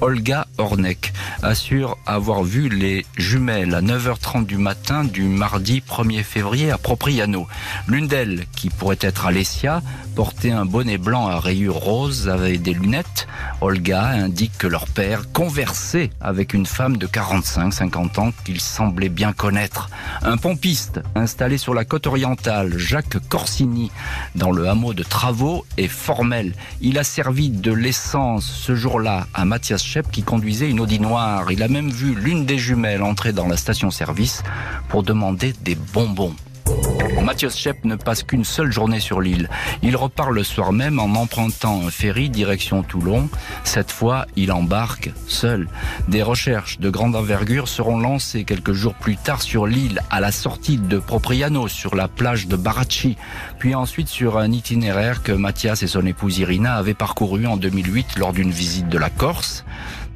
[0.00, 1.12] Olga Ornek
[1.42, 7.48] assure avoir vu les jumelles à 9h30 du matin du mardi 1er février à Propriano.
[7.88, 9.82] L'une d'elles, qui pourrait être Alessia,
[10.14, 13.26] portait un bonnet blanc à rayures roses avec des lunettes.
[13.60, 18.60] Olga indique que leur père conversait avec une femme de 45-50 ans qu'il
[18.92, 19.88] semblait bien connaître.
[20.22, 23.90] Un pompiste installé sur la côte orientale, Jacques Corsini,
[24.34, 26.52] dans le hameau de Travaux, est formel.
[26.82, 31.50] Il a servi de l'essence ce jour-là à Mathias Schepp qui conduisait une Audi noire.
[31.50, 34.42] Il a même vu l'une des jumelles entrer dans la station-service
[34.90, 36.36] pour demander des bonbons.
[37.22, 39.48] Mathias Schepp ne passe qu'une seule journée sur l'île.
[39.82, 43.28] Il repart le soir même en empruntant un ferry direction Toulon.
[43.64, 45.68] Cette fois, il embarque seul.
[46.08, 50.32] Des recherches de grande envergure seront lancées quelques jours plus tard sur l'île, à la
[50.32, 53.16] sortie de Propriano, sur la plage de Baracci,
[53.58, 58.18] puis ensuite sur un itinéraire que Mathias et son épouse Irina avaient parcouru en 2008
[58.18, 59.64] lors d'une visite de la Corse.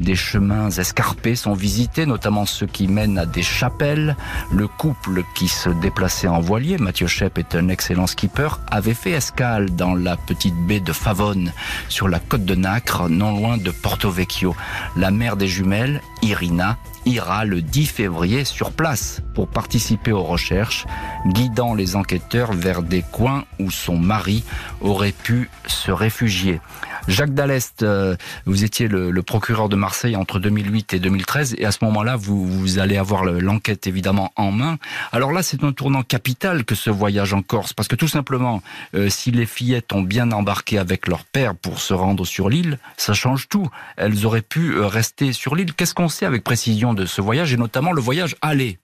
[0.01, 4.17] Des chemins escarpés sont visités, notamment ceux qui mènent à des chapelles.
[4.53, 9.13] Le couple qui se déplaçait en voilier, Mathieu Shep est un excellent skipper, avait fait
[9.13, 11.53] escale dans la petite baie de Favone,
[11.89, 14.55] sur la côte de Nacre, non loin de Porto Vecchio.
[14.97, 20.87] La mère des jumelles, Irina, ira le 10 février sur place pour participer aux recherches,
[21.27, 24.45] guidant les enquêteurs vers des coins où son mari
[24.81, 26.61] aurait pu se réfugier.
[27.09, 28.17] Jacques Dallest, euh,
[28.47, 32.45] vous étiez le, procureur de Marseille entre 2008 et 2013, et à ce moment-là, vous,
[32.45, 34.79] vous allez avoir l'enquête évidemment en main.
[35.13, 38.61] Alors là, c'est un tournant capital que ce voyage en Corse, parce que tout simplement,
[38.95, 42.79] euh, si les fillettes ont bien embarqué avec leur père pour se rendre sur l'île,
[42.97, 43.69] ça change tout.
[43.97, 45.75] Elles auraient pu euh, rester sur l'île.
[45.75, 48.79] Qu'est-ce qu'on sait avec précision de ce voyage, et notamment le voyage aller?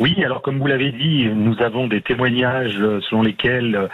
[0.00, 3.88] Oui, alors comme vous l'avez dit, nous avons des témoignages selon lesquels euh,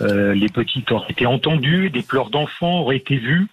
[0.00, 3.48] les petites auraient été entendues, des pleurs d'enfants auraient été vus,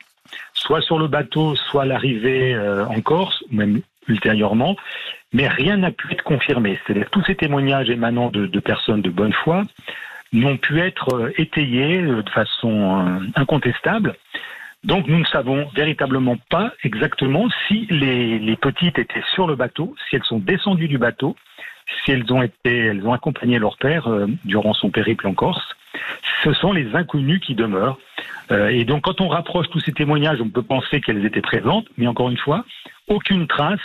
[0.54, 4.76] soit sur le bateau, soit à l'arrivée euh, en Corse, ou même ultérieurement,
[5.34, 6.80] mais rien n'a pu être confirmé.
[6.86, 9.64] C'est-à-dire tous ces témoignages émanant de, de, personnes de bonne foi
[10.34, 14.16] n'ont pu être euh, étayés de façon incontestable.
[14.84, 19.96] Donc nous ne savons véritablement pas exactement si les, les, petites étaient sur le bateau,
[20.10, 21.36] si elles sont descendues du bateau,
[22.04, 24.10] si elles ont été, elles ont accompagné leur père
[24.44, 25.76] durant son périple en Corse,
[26.44, 27.98] ce sont les inconnus qui demeurent.
[28.52, 31.88] Euh, et donc quand on rapproche tous ces témoignages, on peut penser qu'elles étaient présentes,
[31.98, 32.66] mais encore une fois,
[33.08, 33.80] aucune trace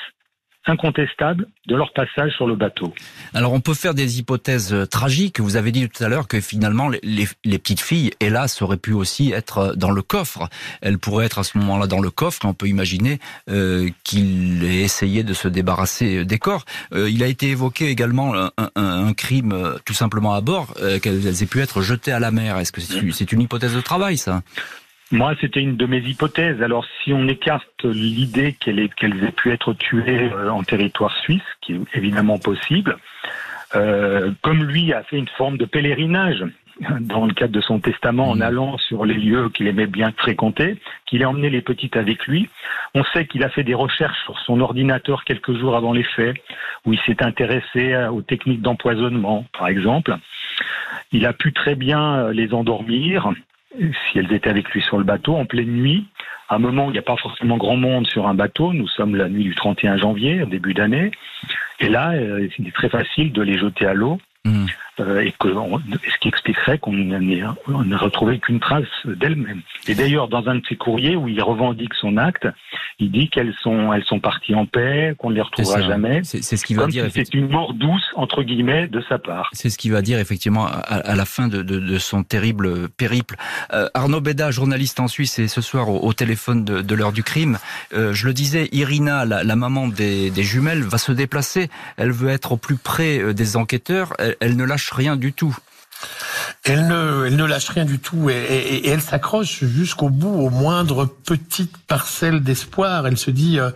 [0.69, 2.93] incontestable de leur passage sur le bateau.
[3.35, 5.41] Alors on peut faire des hypothèses euh, tragiques.
[5.41, 7.01] Vous avez dit tout à l'heure que finalement les,
[7.45, 10.49] les, petites filles, hélas, auraient pu aussi être euh, dans le coffre.
[10.81, 12.41] Elles pourraient être à ce moment-là dans le coffre.
[12.45, 16.65] On peut imaginer euh, qu'il ait essayé de se débarrasser des corps.
[16.93, 20.99] Euh, il a été évoqué également un, un, un crime tout simplement à bord, euh,
[20.99, 22.59] qu'elles aient pu être jetées à la mer.
[22.59, 24.43] Est-ce que c'est une hypothèse de travail, ça?
[25.13, 26.63] Moi, c'était une de mes hypothèses.
[26.63, 31.75] Alors, si on écarte l'idée qu'elles aient pu être tuées euh, en territoire suisse, qui
[31.75, 32.97] est évidemment possible,
[33.77, 36.45] euh, comme lui a fait une forme de pèlerinage
[37.01, 38.43] dans le cadre de son testament en mmh.
[38.43, 42.49] allant sur les lieux qu'il aimait bien fréquenter, qu'il a emmené les petites avec lui.
[42.95, 46.37] On sait qu'il a fait des recherches sur son ordinateur quelques jours avant les faits,
[46.85, 50.17] où il s'est intéressé aux techniques d'empoisonnement, par exemple.
[51.13, 53.33] Il a pu très bien euh, les endormir,
[53.79, 56.07] si elles étaient avec lui sur le bateau en pleine nuit,
[56.49, 58.89] à un moment où il n'y a pas forcément grand monde sur un bateau, nous
[58.89, 61.11] sommes la nuit du 31 janvier, début d'année,
[61.81, 64.19] et là, euh, c'est très facile de les jeter à l'eau.
[64.45, 64.67] Mmh.
[64.99, 69.61] Euh, et que ce qui expliquerait qu'on n'a retrouvé qu'une trace d'elle-même.
[69.89, 72.49] Et d'ailleurs, dans un de ses courriers où il revendique son acte,
[72.99, 76.23] il dit qu'elles sont, elles sont parties en paix, qu'on ne les retrouvera jamais.
[76.25, 77.07] C'est ce qui va dire.
[77.13, 79.51] c'est une mort douce entre guillemets de sa part.
[79.53, 82.89] C'est ce qui va dire effectivement à, à la fin de, de, de, son terrible
[82.89, 83.37] périple.
[83.75, 87.13] Euh, Arnaud Beda, journaliste en Suisse, et ce soir au, au téléphone de, de l'heure
[87.13, 87.59] du crime.
[87.93, 91.69] Euh, je le disais, Irina, la, la maman des, des, jumelles, va se déplacer.
[91.99, 94.15] Elle veut être au plus près euh, des enquêteurs.
[94.19, 95.57] Elle, elle ne lâche rien du tout.
[96.65, 100.35] Elle ne, elle ne lâche rien du tout et, et, et elle s'accroche jusqu'au bout,
[100.35, 103.07] aux moindres petites parcelles d'espoir.
[103.07, 103.71] Elle se dit, euh,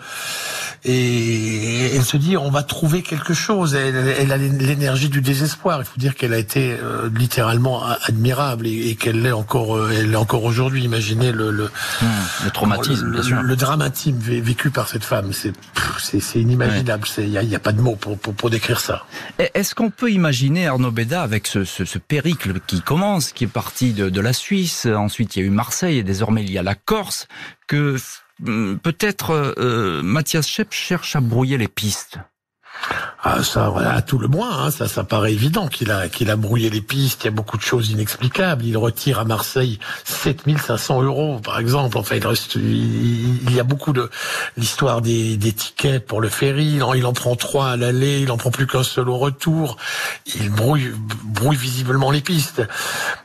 [0.85, 3.75] et elle se dit, on va trouver quelque chose.
[3.75, 5.81] Elle, elle a l'énergie du désespoir.
[5.81, 9.93] Il faut dire qu'elle a été euh, littéralement admirable et, et qu'elle l'est encore, euh,
[9.97, 10.83] elle l'est encore aujourd'hui.
[10.83, 11.65] Imaginez le le,
[12.03, 12.07] mmh,
[12.45, 13.43] le traumatisme, le, bien sûr.
[13.43, 15.33] le dramatisme vécu par cette femme.
[15.33, 15.53] C'est
[15.99, 17.07] c'est inimaginable.
[17.19, 19.05] Il n'y a, y a, pas de mots pour, pour, pour décrire ça.
[19.39, 23.47] Est-ce qu'on peut imaginer Arnaud Beda avec ce, ce, ce périple qui commence, qui est
[23.47, 26.63] parti de, la Suisse, ensuite il y a eu Marseille et désormais il y a
[26.65, 27.29] la Corse,
[27.69, 27.97] que
[28.41, 32.19] mm, peut-être euh, Mathias Schepp cherche à brouiller les pistes.
[33.23, 36.37] Ah, ça, à tout le moins, hein, ça, ça paraît évident qu'il a, qu'il a
[36.37, 37.25] brouillé les pistes.
[37.25, 38.65] Il y a beaucoup de choses inexplicables.
[38.65, 41.99] Il retire à Marseille 7500 euros, par exemple.
[41.99, 44.09] Enfin, il, reste, il, il y a beaucoup de
[44.57, 46.77] l'histoire des, des, tickets pour le ferry.
[46.77, 49.19] Il en, il en prend trois à l'aller, il en prend plus qu'un seul au
[49.19, 49.77] retour.
[50.27, 50.93] Il brouille,
[51.25, 52.63] brouille visiblement les pistes.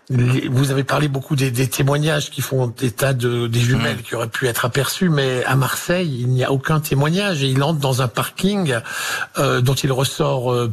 [0.09, 4.01] Vous avez parlé beaucoup des, des témoignages qui font état de, des jumelles mmh.
[4.03, 7.63] qui auraient pu être aperçues, mais à Marseille, il n'y a aucun témoignage et il
[7.63, 8.75] entre dans un parking
[9.39, 10.71] euh, dont il ressort euh,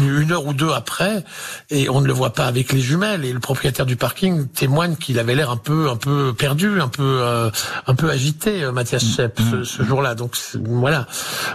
[0.00, 1.24] une heure ou deux après
[1.70, 4.96] et on ne le voit pas avec les jumelles et le propriétaire du parking témoigne
[4.96, 7.50] qu'il avait l'air un peu un peu perdu, un peu euh,
[7.86, 9.50] un peu agité, euh, Mathias Schepp, mmh.
[9.50, 10.14] ce, ce jour-là.
[10.14, 11.06] Donc voilà,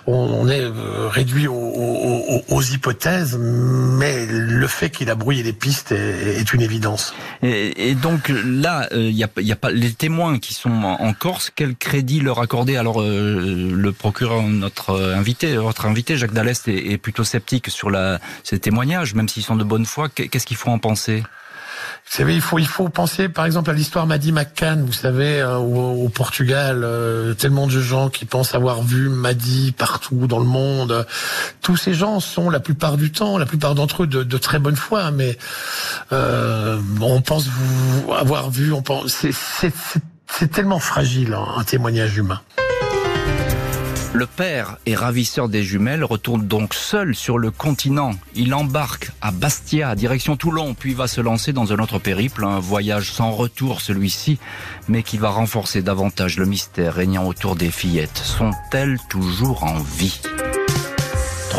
[0.07, 5.43] on, on est euh, réduit aux, aux, aux, hypothèses, mais le fait qu'il a brouillé
[5.43, 7.08] les pistes est, est une évidence.
[7.41, 11.13] Et, donc là, il euh, n'y a, y a, pas les témoins qui sont en,
[11.13, 11.51] Corse.
[11.53, 12.77] Quel crédit leur accorder?
[12.77, 17.89] Alors euh, le procureur, notre invité, votre invité, Jacques Dallest, est, est plutôt sceptique sur
[17.89, 20.09] la, ces témoignages, même s'ils sont de bonne foi.
[20.09, 21.23] Qu'est-ce qu'il faut en penser?
[22.09, 25.41] Vous savez, il faut, il faut penser par exemple à l'histoire Maddy McCann, vous savez,
[25.41, 30.45] euh, au, Portugal, euh, tellement de gens qui pensent avoir vu Maddy partout dans le
[30.45, 31.05] monde.
[31.61, 34.75] Tous ces gens sont la plupart du temps, la plupart d'entre eux de, très bonne
[34.75, 35.37] foi, mais
[36.11, 37.47] euh, on pense
[38.17, 39.23] avoir vu, on pense,
[40.27, 42.41] c'est tellement fragile hein, un témoignage humain.
[44.11, 48.13] Le père et ravisseur des jumelles retourne donc seul sur le continent.
[48.33, 52.59] Il embarque à Bastia, direction Toulon, puis va se lancer dans un autre périple, un
[52.59, 54.39] voyage sans retour celui-ci,
[54.87, 58.17] mais qui va renforcer davantage le mystère régnant autour des fillettes.
[58.17, 60.19] Sont-elles toujours en vie?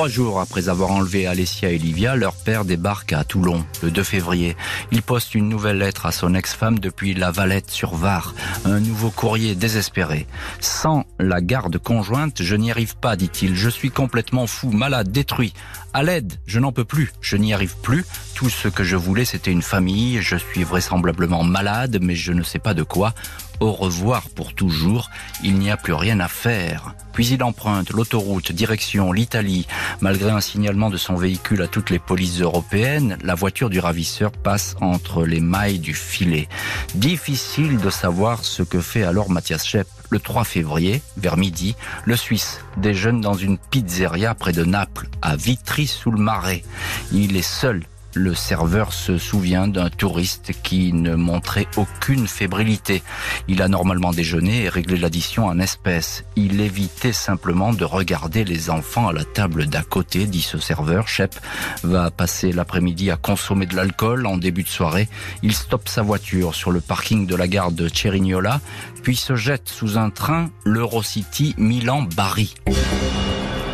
[0.00, 4.02] Trois jours après avoir enlevé Alessia et Livia, leur père débarque à Toulon le 2
[4.02, 4.56] février.
[4.92, 8.34] Il poste une nouvelle lettre à son ex-femme depuis la Valette sur Var.
[8.64, 10.26] Un nouveau courrier désespéré.
[10.58, 13.54] Sans la garde conjointe, je n'y arrive pas, dit-il.
[13.54, 15.52] Je suis complètement fou, malade, détruit.
[15.92, 18.06] À l'aide, je n'en peux plus, je n'y arrive plus.
[18.34, 20.22] Tout ce que je voulais, c'était une famille.
[20.22, 23.12] Je suis vraisemblablement malade, mais je ne sais pas de quoi
[23.60, 25.10] au revoir pour toujours,
[25.44, 26.94] il n'y a plus rien à faire.
[27.12, 29.66] Puis il emprunte l'autoroute direction l'Italie.
[30.00, 34.32] Malgré un signalement de son véhicule à toutes les polices européennes, la voiture du ravisseur
[34.32, 36.48] passe entre les mailles du filet.
[36.94, 39.86] Difficile de savoir ce que fait alors Mathias Schepp.
[40.08, 45.36] Le 3 février, vers midi, le Suisse déjeune dans une pizzeria près de Naples, à
[45.36, 46.64] Vitry-sous-le-Marais.
[47.12, 53.02] Il est seul Le serveur se souvient d'un touriste qui ne montrait aucune fébrilité.
[53.46, 56.24] Il a normalement déjeuné et réglé l'addition en espèces.
[56.34, 61.06] Il évitait simplement de regarder les enfants à la table d'à côté, dit ce serveur.
[61.06, 61.34] Shep
[61.82, 65.08] va passer l'après-midi à consommer de l'alcool en début de soirée.
[65.42, 68.60] Il stoppe sa voiture sur le parking de la gare de Cerignola,
[69.02, 72.54] puis se jette sous un train l'Eurocity Milan-Bari.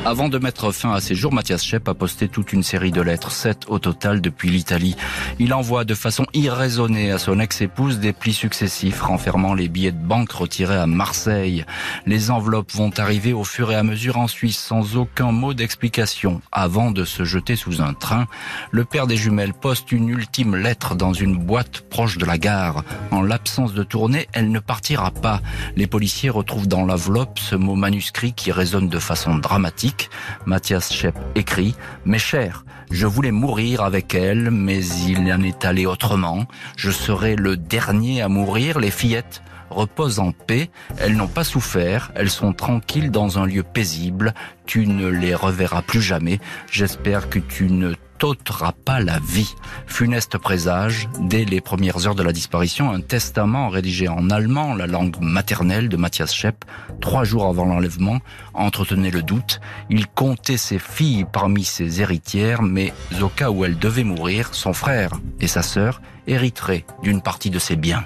[0.06, 3.00] Avant de mettre fin à ses jours, Mathias Shep a posté toute une série de
[3.00, 4.94] lettres, sept au total depuis l'Italie.
[5.40, 9.98] Il envoie de façon irraisonnée à son ex-épouse des plis successifs renfermant les billets de
[9.98, 11.64] banque retirés à Marseille.
[12.06, 16.40] Les enveloppes vont arriver au fur et à mesure en Suisse sans aucun mot d'explication.
[16.52, 18.28] Avant de se jeter sous un train,
[18.70, 22.84] le père des jumelles poste une ultime lettre dans une boîte proche de la gare.
[23.10, 25.40] En l'absence de tournée, elle ne partira pas.
[25.74, 29.95] Les policiers retrouvent dans l'enveloppe ce mot manuscrit qui résonne de façon dramatique
[30.44, 35.86] Mathias Shep écrit Mes chers, je voulais mourir avec elle, mais il en est allé
[35.86, 36.46] autrement.
[36.76, 38.78] Je serai le dernier à mourir.
[38.78, 40.70] Les fillettes reposent en paix.
[40.98, 42.12] Elles n'ont pas souffert.
[42.14, 44.34] Elles sont tranquilles dans un lieu paisible.
[44.66, 46.38] Tu ne les reverras plus jamais.
[46.70, 49.54] J'espère que tu ne t'ôtera pas la vie.
[49.86, 54.86] Funeste présage, dès les premières heures de la disparition, un testament rédigé en allemand, la
[54.86, 56.64] langue maternelle de Matthias Schepp,
[57.00, 58.20] trois jours avant l'enlèvement,
[58.54, 59.60] entretenait le doute.
[59.90, 64.72] Il comptait ses filles parmi ses héritières, mais au cas où elles devaient mourir, son
[64.72, 68.04] frère et sa sœur hériteraient d'une partie de ses biens.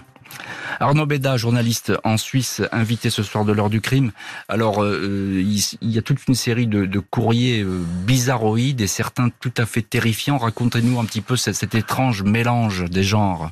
[0.81, 4.13] Arnaud Béda, journaliste en Suisse, invité ce soir de l'heure du crime.
[4.49, 9.53] Alors, euh, il, y a toute une série de, courriers euh, bizarroïdes et certains tout
[9.57, 10.39] à fait terrifiants.
[10.39, 13.51] Racontez-nous un petit peu cet étrange mélange des genres.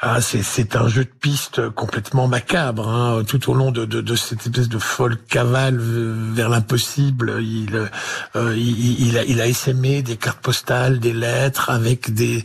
[0.00, 2.88] Ah, c'est un jeu de piste complètement macabre.
[2.88, 3.24] Hein.
[3.26, 7.88] Tout au long de, de, de, cette espèce de folle cavale vers l'impossible, il,
[8.36, 9.46] euh, il, il, a, il a
[10.02, 12.44] des cartes postales, des lettres avec des,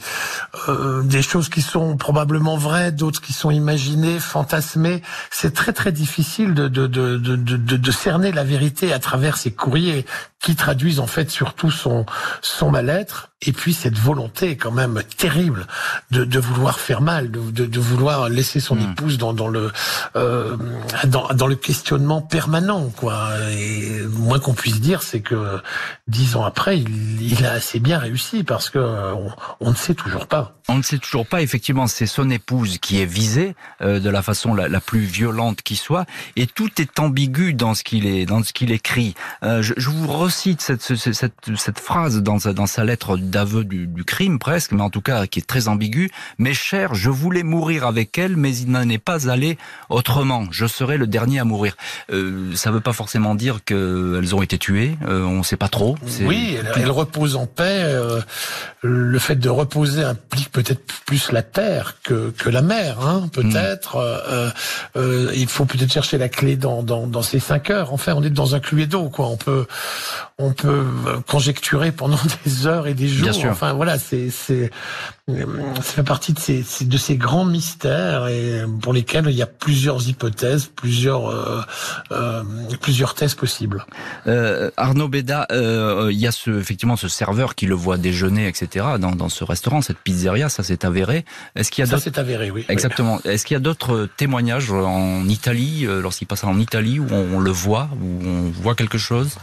[0.68, 5.02] euh, des choses qui sont probablement vraies, d'autres qui sont imaginées, fantasmées.
[5.32, 9.52] C'est très très difficile de, de, de, de, de, cerner la vérité à travers ces
[9.52, 10.06] courriers
[10.42, 12.06] qui traduisent en fait surtout son,
[12.42, 15.66] son mal-être et puis cette volonté quand même terrible
[16.12, 18.92] de, de vouloir faire mal, de, de, de vouloir laisser son hmm.
[18.92, 19.72] épouse dans, dans le
[20.16, 20.58] euh,
[21.06, 23.30] dans, dans, le questionnement permanent quoi.
[23.52, 25.62] Et moins qu'on puisse dire, c'est que
[26.08, 29.94] dix ans après, il, il, a assez bien réussi parce que on, on, ne sait
[29.94, 30.56] toujours pas.
[30.68, 31.42] On ne sait toujours pas.
[31.42, 35.62] Effectivement, c'est son épouse qui est visée euh, de la façon la, la, plus violente
[35.62, 39.14] qui soit, et tout est ambigu dans ce qu'il est dans ce qu'il écrit.
[39.44, 43.64] Euh, je, je, vous recite cette, cette, cette, phrase dans sa, dans sa lettre d'aveu
[43.64, 46.12] du, du crime presque, mais en tout cas qui est très ambiguë.
[46.38, 49.58] Mes chers, je voulais mourir avec elle, mais il n'en est pas allé
[49.90, 50.46] autrement.
[50.52, 51.76] Je serai le dernier à mourir.
[52.12, 54.98] Euh, ça ne veut pas forcément dire qu'elles ont été tuées.
[55.08, 55.98] Euh, on ne sait pas trop.
[56.22, 57.82] Oui, elle, repose en paix.
[57.86, 58.22] Euh,
[58.82, 63.98] le fait de reposer implique peut-être plus la terre que, que la mer, hein, peut-être.
[64.96, 65.32] Hmm.
[65.34, 67.94] il faut peut-être chercher la clé dans, dans, dans ces cinq heures.
[67.94, 69.26] Enfin, on est dans un cluedo, quoi.
[69.28, 69.66] On peut,
[70.38, 70.86] on peut
[71.28, 73.30] conjecturer pendant des heures et des jours.
[73.46, 74.72] Enfin, voilà, c'est, c'est,
[75.28, 79.48] ça fait partie de ces, de ces grands mystères et pour lesquels il y a
[79.48, 81.62] plusieurs hypothèses, plusieurs, euh,
[82.12, 82.44] euh,
[82.82, 83.86] plusieurs thèses possibles.
[84.28, 88.48] Euh, Arnaud Béda, euh, il y a ce, effectivement ce serveur qui le voit déjeuner,
[88.48, 88.86] etc.
[89.00, 91.26] Dans, dans ce restaurant, cette pizzeria, ça s'est avéré.
[91.56, 92.66] Est-ce qu'il y a ça c'est avéré, oui.
[92.70, 93.20] Exactement.
[93.24, 97.52] Est-ce qu'il y a d'autres témoignages en Italie, lorsqu'il passe en Italie, où on le
[97.52, 99.38] voit, où on voit quelque chose?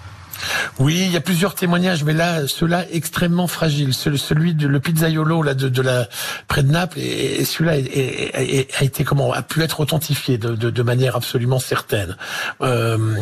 [0.78, 3.94] Oui, il y a plusieurs témoignages, mais là, ceux-là extrêmement fragiles.
[3.94, 6.08] Celui de le pizzaiolo là de, la
[6.48, 10.82] près de Naples, et, celui-là a été comment a pu être authentifié de, de, de
[10.82, 12.16] manière absolument certaine.
[12.60, 13.16] Euh,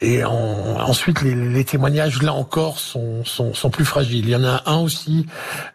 [0.00, 4.24] et ensuite, les, les, témoignages là encore sont, sont, sont, plus fragiles.
[4.24, 5.26] Il y en a un aussi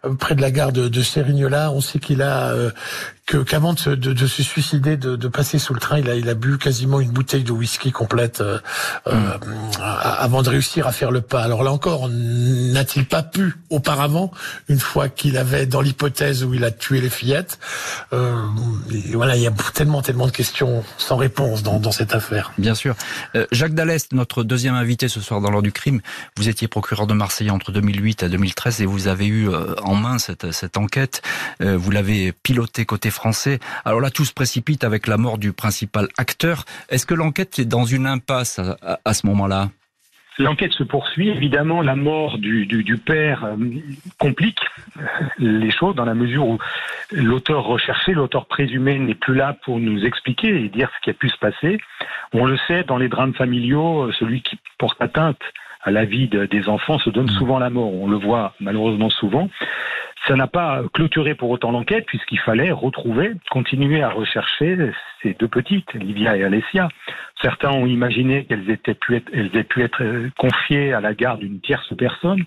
[0.04, 1.70] euh, près de la gare de, de Sérignola.
[1.72, 2.70] On sait qu'il a euh,
[3.28, 6.28] qu'avant de, de, de, se suicider, de, de, passer sous le train, il a, il
[6.28, 8.58] a bu quasiment une bouteille de whisky complète euh,
[9.06, 9.38] euh
[9.80, 11.42] avant de réussir à faire le pas.
[11.42, 14.30] Alors là encore, n'a-t-il pas pu auparavant,
[14.68, 17.58] une fois qu'il avait dans l'hypothèse où il a tué les fillettes,
[18.12, 18.34] euh,
[19.12, 22.52] voilà, il y a tellement, tellement de questions sans réponse dans, dans cette affaire.
[22.58, 22.96] Bien sûr.
[23.34, 26.00] Euh, Jacques Dallest, notre deuxième invité ce soir dans l'heure du crime,
[26.36, 29.48] vous étiez procureur de Marseille entre 2008 et 2013 et vous avez eu
[29.82, 31.22] en main cette, cette enquête.
[31.60, 33.58] vous l'avez pilotée côté français.
[33.84, 36.64] Alors là, tout se précipite avec la mort du principal acteur.
[36.88, 38.60] Est-ce que l'enquête est dans une impasse
[39.04, 39.70] à, ce moment-là?
[40.38, 41.30] L'enquête se poursuit.
[41.30, 43.56] Évidemment, la mort du, du, père euh,
[44.20, 44.60] complique
[45.38, 46.58] les choses dans la mesure où
[47.10, 51.14] l'auteur recherché, l'auteur présumé n'est plus là pour nous expliquer et dire ce qui a
[51.14, 51.78] pu se passer.
[52.32, 55.42] On le sait, dans les drames familiaux, euh, celui qui porte atteinte
[55.82, 57.38] à la vie des enfants se donne mmh.
[57.38, 57.92] souvent la mort.
[57.92, 59.48] On le voit malheureusement souvent
[60.26, 64.92] Ça n'a pas clôturé pour autant l'enquête puisqu'il fallait retrouver, continuer à rechercher
[65.22, 66.88] ces deux petites, Livia et Alessia.
[67.40, 71.40] Certains ont imaginé qu'elles étaient pu être, elles aient pu être confiées à la garde
[71.40, 72.44] d'une tierce personne.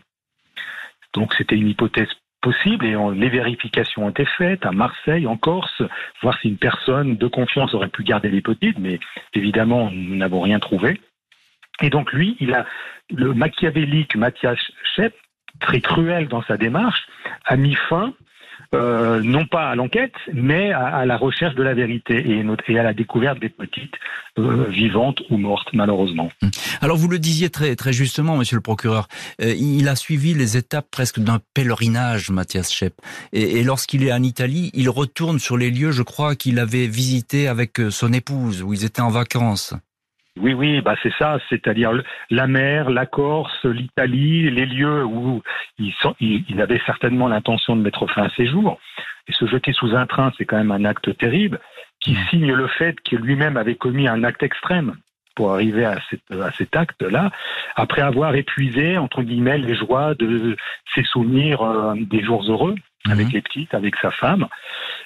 [1.14, 2.10] Donc c'était une hypothèse
[2.42, 5.82] possible et les vérifications ont été faites à Marseille, en Corse,
[6.22, 9.00] voir si une personne de confiance aurait pu garder les petites, mais
[9.34, 11.00] évidemment nous n'avons rien trouvé.
[11.82, 12.66] Et donc lui, il a
[13.10, 14.60] le machiavélique Mathias
[14.96, 15.14] Shep,
[15.62, 17.08] très cruel dans sa démarche,
[17.46, 18.14] a mis fin
[18.74, 22.94] euh, non pas à l'enquête, mais à, la recherche de la vérité et, à la
[22.94, 23.96] découverte des petites
[24.40, 26.32] euh, vivantes ou mortes, malheureusement.
[26.42, 26.52] Hum.
[26.80, 29.10] Alors vous le disiez très, très justement, monsieur le procureur,
[29.42, 32.94] euh, il a suivi les étapes presque d'un pèlerinage, Mathias Schepp.
[33.34, 36.88] Et, et lorsqu'il est en Italie, il retourne sur les lieux, je crois, qu'il avait
[36.88, 39.74] visités avec son épouse, où ils étaient en vacances.
[40.40, 41.92] Oui, oui, bah c'est ça, c'est-à-dire
[42.30, 45.42] la mer, la Corse, l'Italie, les lieux où
[45.78, 48.80] il, il avait certainement l'intention de mettre fin à ses jours.
[49.28, 51.60] Et se jeter sous un train, c'est quand même un acte terrible
[52.00, 52.28] qui mmh.
[52.30, 54.96] signe le fait qu'il lui-même avait commis un acte extrême
[55.36, 55.98] pour arriver à,
[56.32, 57.32] à cet acte-là,
[57.76, 60.56] après avoir épuisé, entre guillemets, les joies de
[60.94, 62.76] ses souvenirs euh, des jours heureux,
[63.10, 63.32] avec mmh.
[63.34, 64.48] les petites, avec sa femme.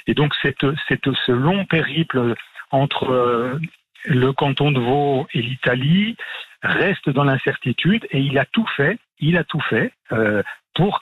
[0.08, 2.36] Et donc, cette, cette, ce long périple
[2.72, 3.60] entre euh,
[4.08, 6.16] le canton de Vaud et l'Italie
[6.62, 10.42] restent dans l'incertitude et il a tout fait, il a tout fait euh,
[10.74, 11.00] pour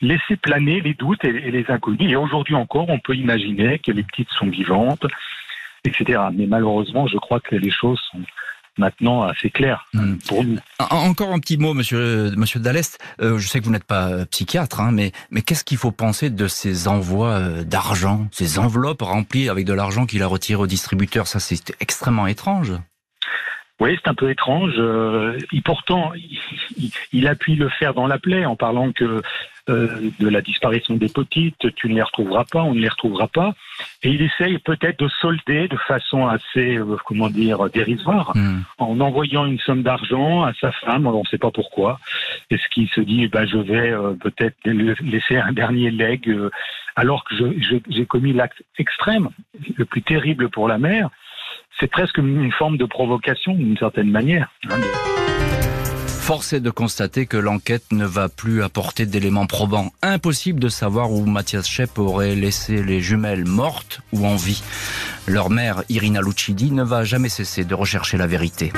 [0.00, 2.10] laisser planer les doutes et, les inconnus.
[2.12, 5.06] Et aujourd'hui encore, on peut imaginer que les petites sont vivantes,
[5.84, 6.20] etc.
[6.32, 8.22] Mais malheureusement, je crois que les choses sont
[8.78, 10.16] maintenant assez clair hmm.
[10.26, 10.58] pour nous.
[10.78, 12.98] Encore un petit mot, monsieur, monsieur Dallest.
[13.20, 15.92] Euh, je sais que vous n'êtes pas euh, psychiatre, hein, mais, mais qu'est-ce qu'il faut
[15.92, 20.62] penser de ces envois euh, d'argent, ces enveloppes remplies avec de l'argent qu'il a retiré
[20.62, 21.26] au distributeur?
[21.26, 22.72] Ça, c'est extrêmement étrange.
[23.80, 24.74] Oui, c'est un peu étrange.
[25.52, 29.22] et pourtant, il, il, appuie le fer dans la plaie en parlant que
[29.68, 33.28] euh, de la disparition des petites, tu ne les retrouveras pas, on ne les retrouvera
[33.28, 33.54] pas.
[34.02, 38.62] Et il essaye peut-être de solder de façon assez, euh, comment dire, dérisoire, hmm.
[38.78, 42.00] en envoyant une somme d'argent à sa femme, on ne sait pas pourquoi.
[42.50, 46.34] Est-ce qu'il se dit, bah, je vais euh, peut-être laisser un dernier leg,
[46.96, 49.28] alors que j'ai commis l'acte extrême,
[49.76, 51.10] le plus terrible pour la mère
[51.80, 54.50] C'est presque une forme de provocation, d'une certaine manière.
[54.68, 54.80] Hein,
[56.28, 59.92] Force est de constater que l'enquête ne va plus apporter d'éléments probants.
[60.02, 64.62] Impossible de savoir où Mathias Schepp aurait laissé les jumelles mortes ou en vie.
[65.26, 68.72] Leur mère, Irina Lucidi, ne va jamais cesser de rechercher la vérité.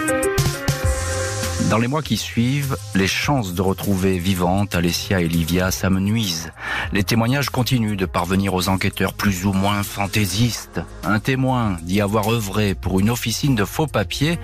[1.70, 6.50] Dans les mois qui suivent, les chances de retrouver vivantes Alessia et Livia s'amenuisent.
[6.92, 10.80] Les témoignages continuent de parvenir aux enquêteurs plus ou moins fantaisistes.
[11.04, 14.40] Un témoin dit avoir œuvré pour une officine de faux papiers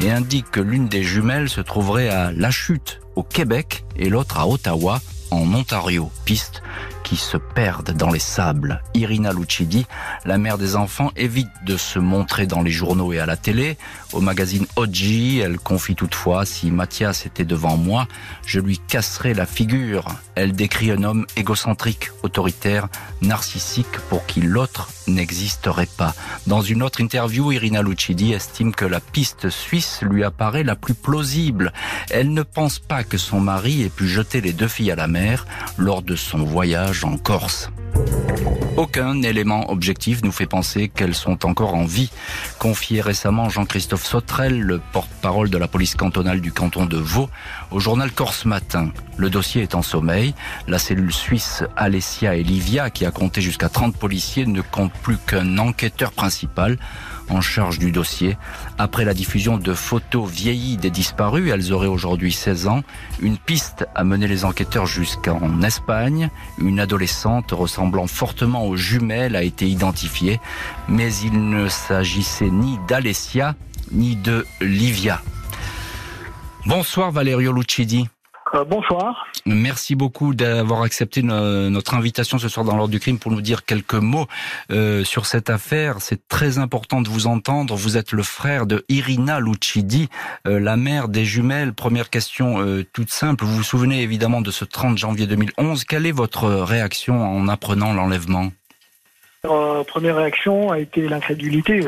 [0.00, 4.38] et indique que l'une des jumelles se trouverait à La Chute, au Québec, et l'autre
[4.38, 5.00] à Ottawa,
[5.32, 6.12] en Ontario.
[6.26, 6.62] Piste
[7.04, 8.82] qui se perdent dans les sables.
[8.94, 9.86] Irina Lucidi,
[10.24, 13.76] la mère des enfants, évite de se montrer dans les journaux et à la télé.
[14.12, 18.06] Au magazine Oji, elle confie toutefois si Mathias était devant moi,
[18.46, 20.06] je lui casserais la figure.
[20.34, 22.88] Elle décrit un homme égocentrique, autoritaire,
[23.22, 26.14] narcissique pour qui l'autre n'existerait pas.
[26.46, 30.94] Dans une autre interview, Irina Lucidi estime que la piste suisse lui apparaît la plus
[30.94, 31.72] plausible.
[32.10, 35.06] Elle ne pense pas que son mari ait pu jeter les deux filles à la
[35.06, 35.46] mer
[35.76, 37.70] lors de son voyage en Corse.
[38.76, 42.10] Aucun élément objectif nous fait penser qu'elles sont encore en vie.
[42.58, 47.28] Confié récemment Jean-Christophe Sautrel, le porte-parole de la police cantonale du canton de Vaud,
[47.72, 48.90] au journal Corse Matin.
[49.18, 50.34] Le dossier est en sommeil.
[50.66, 55.18] La cellule suisse Alessia et Livia, qui a compté jusqu'à 30 policiers, ne compte plus
[55.18, 56.78] qu'un enquêteur principal
[57.30, 58.36] en charge du dossier.
[58.78, 62.82] Après la diffusion de photos vieillies des disparus, elles auraient aujourd'hui 16 ans,
[63.20, 66.30] une piste a mené les enquêteurs jusqu'en Espagne.
[66.58, 70.40] Une adolescente ressemblant fortement aux jumelles a été identifiée,
[70.88, 73.54] mais il ne s'agissait ni d'Alessia
[73.92, 75.22] ni de Livia.
[76.66, 78.08] Bonsoir Valerio Lucidi.
[78.54, 79.26] Euh, bonsoir.
[79.46, 83.64] Merci beaucoup d'avoir accepté notre invitation ce soir dans l'ordre du crime pour nous dire
[83.64, 84.26] quelques mots
[84.70, 85.96] euh, sur cette affaire.
[86.00, 87.74] C'est très important de vous entendre.
[87.74, 90.08] Vous êtes le frère de Irina Lucidi,
[90.46, 91.72] euh, la mère des jumelles.
[91.72, 92.38] Première question
[92.92, 93.44] toute simple.
[93.44, 95.84] Vous vous souvenez évidemment de ce 30 janvier 2011.
[95.84, 98.50] Quelle est votre réaction en apprenant l'enlèvement?
[99.42, 101.86] Première réaction a été l'incrédulité.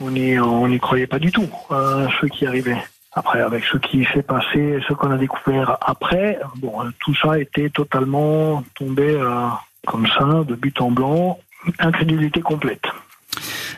[0.00, 2.78] on n'y croyait pas du tout à ce qui arrivait.
[3.14, 7.70] Après, avec ce qui s'est passé, ce qu'on a découvert après, bon, tout ça était
[7.70, 9.48] totalement tombé euh,
[9.86, 11.38] comme ça, de but en blanc,
[11.78, 12.84] incrédulité complète.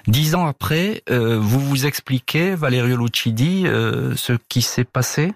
[0.07, 5.33] Dix ans après, euh, vous vous expliquez, Valerio Lucidi, euh, ce qui s'est passé?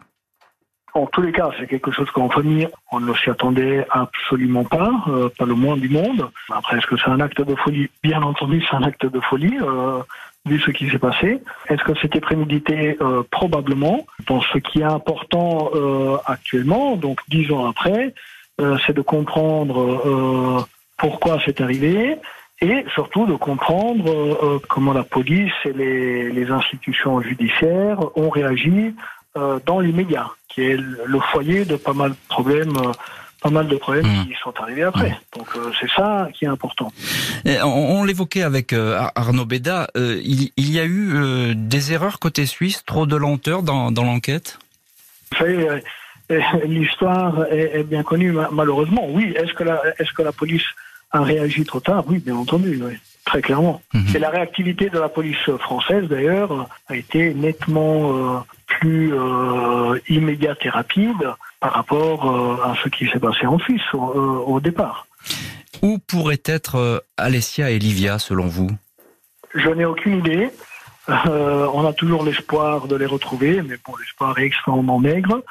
[0.94, 4.92] En tous les cas, c'est quelque chose qu'en famille, on ne s'y attendait absolument pas,
[5.08, 6.30] euh, pas le moins du monde.
[6.52, 7.90] Après, est-ce que c'est un acte de folie?
[8.04, 9.98] Bien entendu, c'est un acte de folie, euh,
[10.46, 11.42] vu ce qui s'est passé.
[11.68, 14.06] Est-ce que c'était prémédité euh, Probablement.
[14.26, 18.14] Dans ce qui est important euh, actuellement, donc dix ans après,
[18.60, 20.60] euh, c'est de comprendre euh,
[20.96, 22.16] pourquoi c'est arrivé
[22.60, 28.94] et surtout de comprendre euh, comment la police et les, les institutions judiciaires ont réagi
[29.36, 32.76] euh, dans l'immédiat, qui est le foyer de pas mal de problèmes,
[33.44, 34.26] pas mal de problèmes Mmh.
[34.28, 35.12] qui sont arrivés après.
[35.36, 36.88] Donc euh, c'est ça qui est important.
[37.44, 41.54] Et on on l'évoquait avec euh, Ar- Arnaud Béda, euh, il, il y a eu
[41.54, 44.58] des erreurs côté suisse, trop de lenteur dans, dans l'enquête?
[45.32, 45.82] Vous savez,
[46.66, 49.04] l'histoire est, est bien connue ma- malheureusement.
[49.16, 50.66] Oui, est-ce que la est-ce que la police
[51.10, 52.02] a réagi trop tard?
[52.08, 52.94] Oui, bien entendu, oui,
[53.26, 53.82] très clairement.
[53.92, 54.16] Mhm.
[54.16, 56.52] Et la réactivité de la police française, d'ailleurs,
[56.88, 59.12] a été nettement plus
[60.08, 61.22] immédiate et rapide
[61.64, 65.06] par rapport euh, à ce qui s'est passé en Suisse au, euh, au départ.
[65.80, 68.68] Où pourraient être euh, Alessia et Livia, selon vous?
[69.54, 70.50] Je n'ai aucune idée.
[71.08, 75.42] Euh, on a toujours l'espoir de les retrouver, mais bon, l'espoir est extrêmement maigre.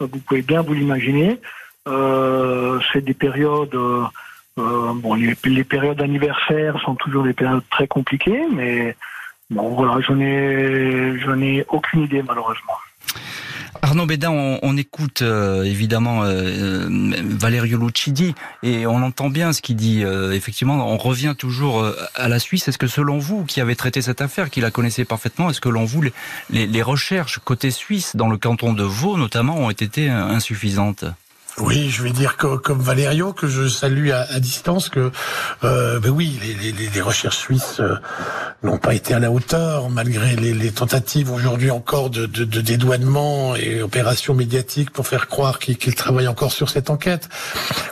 [0.00, 1.38] Vous pouvez bien vous l'imaginer.
[1.86, 3.76] Euh, c'est des périodes.
[3.76, 8.96] euh, bon, les, les périodes anniversaires sont toujours des périodes très compliquées, mais
[9.50, 12.78] bon, voilà, je n'ai, je n'ai aucune idée malheureusement.
[13.82, 19.62] Arnaud Béda, on, écoute euh, évidemment euh, euh, Valerio Lucidi et on entend bien ce
[19.62, 20.04] qu'il dit.
[20.04, 22.68] Euh, effectivement, on revient toujours euh, à la Suisse.
[22.68, 25.68] Est-ce que selon vous, qui avez traité cette affaire, qui la connaissez parfaitement, est-ce que
[25.68, 26.02] selon vous,
[26.50, 31.04] les, recherches côté suisse, dans le canton de Vaud notamment, ont été insuffisantes?
[31.60, 35.12] Oui, je vais dire que, comme Valerio, que je salue à, à distance, que
[35.62, 37.96] euh, ben oui, les, les, les recherches suisses euh,
[38.62, 42.60] n'ont pas été à la hauteur, malgré les, les tentatives aujourd'hui encore de, de, de
[42.60, 47.28] dédouanement et opérations médiatiques pour faire croire qu'ils qu'ils travaillent encore sur cette enquête.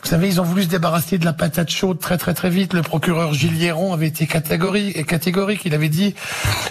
[0.02, 2.72] Vous savez, ils ont voulu se débarrasser de la patate chaude très très très vite.
[2.72, 5.62] Le procureur Gilles Hieron avait été catégorique, catégorique.
[5.66, 6.14] Il avait dit,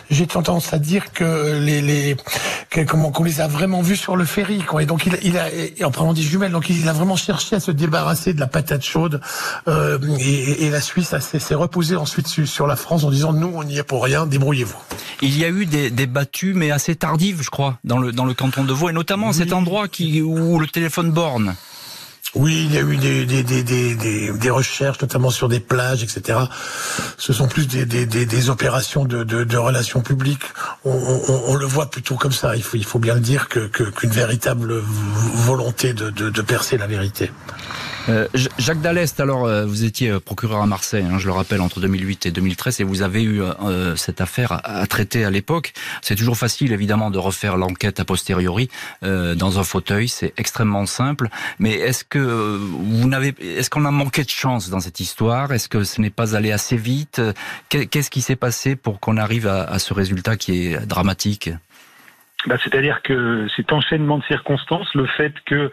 [0.09, 2.17] j'ai tendance à dire que les, les
[2.87, 4.81] comment qu'on les a vraiment vus sur le ferry, quoi.
[4.81, 7.55] Et donc il, il a, et en parlant des jumelles, donc il a vraiment cherché
[7.55, 9.21] à se débarrasser de la patate chaude.
[9.67, 13.33] Euh, et, et la Suisse a- s'est reposée ensuite sur, sur la France en disant
[13.33, 14.77] nous on n'y est pour rien, débrouillez-vous.
[15.21, 18.25] Il y a eu des, des battues, mais assez tardives, je crois, dans le, dans
[18.25, 21.55] le canton de Vaud, et notamment cet endroit qui, où le téléphone borne.
[22.35, 26.03] Oui, il y a eu des, des, des, des, des, recherches, notamment sur des plages,
[26.03, 26.39] etc.
[27.17, 30.43] Ce sont plus des, des, des, opérations de, de, de relations publiques.
[30.83, 32.55] On, on, on le voit plutôt comme ça.
[32.55, 34.81] Il faut, il faut bien le dire que qu'une véritable
[35.35, 37.31] volonté de, de, de percer la vérité.
[38.09, 38.25] Euh,
[38.57, 41.81] Jacques Dallest, alors euh, vous étiez euh, procureur à Marseille, hein, je le rappelle, entre
[41.81, 45.73] 2008 et 2013, et vous avez eu euh, cette affaire à, traiter à l'époque.
[46.01, 48.69] C'est toujours facile, évidemment, de refaire l'enquête a posteriori
[49.03, 51.27] euh, dans un fauteuil, c'est extrêmement simple.
[51.59, 55.51] Mais est-ce que vous n'avez, est-ce qu'on a manqué de chance dans cette histoire?
[55.51, 57.21] Est-ce que ce n'est pas allé assez vite?
[57.67, 61.49] Qu'est- Qu'est-ce qui s'est passé pour qu'on arrive à, à ce résultat qui est dramatique?
[62.45, 65.71] Bah, C'est-à-dire que cet enchaînement de circonstances, le fait que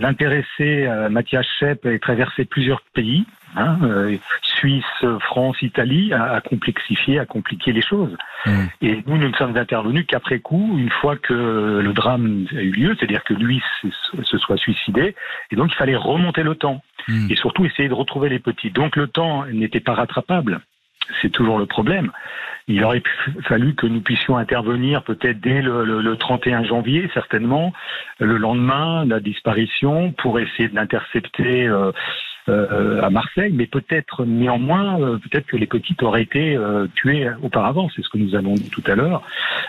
[0.00, 3.24] l'intéressé euh, Mathias Schepp ait traversé plusieurs pays,
[3.54, 4.84] hein, euh, Suisse,
[5.20, 8.16] France, Italie, a, a complexifié, a compliqué les choses.
[8.46, 8.64] Mm.
[8.82, 12.72] Et nous, nous ne sommes intervenus qu'après coup, une fois que le drame a eu
[12.72, 13.88] lieu, c'est-à-dire que lui se,
[14.22, 15.14] se soit suicidé,
[15.50, 17.30] et donc il fallait remonter le temps Mm.
[17.30, 18.70] et surtout essayer de retrouver les petits.
[18.70, 20.60] Donc le temps n'était pas rattrapable.
[21.22, 22.10] C'est toujours le problème.
[22.68, 23.02] Il aurait
[23.48, 27.72] fallu que nous puissions intervenir peut-être dès le, le- le 31 janvier, certainement,
[28.20, 31.90] le lendemain de la disparition, pour essayer de l'intercepter euh,
[32.48, 33.52] euh, à Marseille.
[33.52, 37.88] Mais peut-être néanmoins, euh, peut-être que les petites auraient été euh, tuées auparavant.
[37.94, 39.22] C'est ce que nous avons dit tout à l'heure.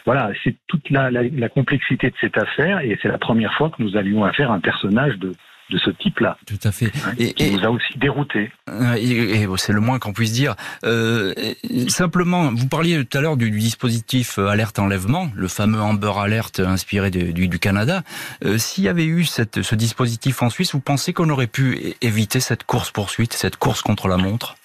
[0.06, 3.70] Voilà, c'est toute la, la- la complexité de cette affaire, et c'est la première fois
[3.72, 5.32] que nous avions affaire à un personnage de,
[5.72, 6.92] de ce type-là, Tout à fait.
[7.06, 8.52] hein, Et- qui et- nous a aussi déroutés.
[8.70, 10.56] Euh, Et, et c'est le moins qu'on puisse dire.
[10.84, 11.34] Euh,
[11.88, 16.12] simplement, vous parliez tout à l'heure du, du dispositif euh, alerte enlèvement, le fameux Amber
[16.18, 18.04] Alert inspiré de- du, du Canada.
[18.46, 21.96] Euh, S'il y avait eu cette, ce dispositif en Suisse, vous pensez qu'on aurait pu
[22.02, 24.56] éviter cette course poursuite, cette course contre la montre?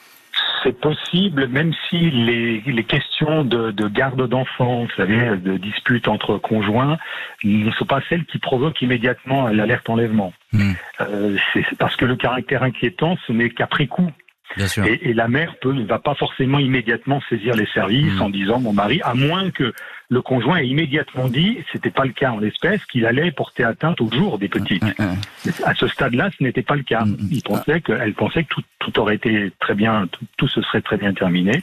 [0.67, 6.09] C'est possible, même si les, les questions de, de garde d'enfants, vous savez, de disputes
[6.09, 6.99] entre conjoints,
[7.45, 10.33] ne sont pas celles qui provoquent immédiatement l'alerte enlèvement.
[10.53, 10.73] Hmm.
[11.03, 14.11] Euh, c'est parce que le caractère inquiétant, ce n'est qu'après coup.
[14.57, 14.85] Bien sûr.
[14.87, 18.23] Et, et la mère peut, ne va pas forcément immédiatement saisir les services Mm.
[18.23, 19.73] en disant mon mari, à moins que
[20.09, 24.01] le conjoint ait immédiatement dit, c'était pas le cas en l'espèce, qu'il allait porter atteinte
[24.01, 24.83] au jour des petites.
[24.85, 25.53] Ouais, ouais.
[25.65, 27.05] À ce stade-là, ce n'était pas le cas.
[27.05, 27.17] Mm.
[27.33, 30.63] Il pensait que, elle pensait que tout, tout aurait été très bien, tout, tout se
[30.63, 31.61] serait très bien terminé.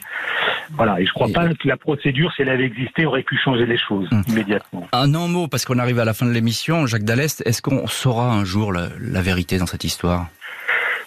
[0.72, 1.00] Voilà.
[1.00, 3.64] Et je crois Et- pas que la procédure, si elle avait existé, aurait pu changer
[3.64, 4.22] les choses Mm.
[4.28, 4.88] immédiatement.
[4.92, 7.86] Un en mot, parce qu'on arrive à la fin de l'émission, Jacques Dallest, est-ce qu'on
[7.86, 10.26] saura un jour la, la vérité dans cette histoire?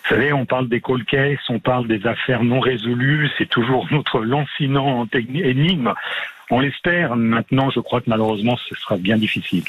[0.09, 3.85] Vous savez, on parle des cold cases, on parle des affaires non résolues, c'est toujours
[3.91, 5.93] notre lancinant énigme.
[6.49, 7.15] On l'espère.
[7.15, 9.63] Maintenant, je crois que malheureusement, ce sera bien difficile.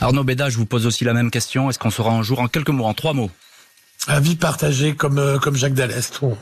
[0.00, 1.70] Arnaud Béda, je vous pose aussi la même question.
[1.70, 3.30] Est-ce qu'on saura un jour, en quelques mots, en trois mots?
[4.08, 6.18] Avis partagé comme, euh, comme Jacques Dallest.
[6.22, 6.36] On-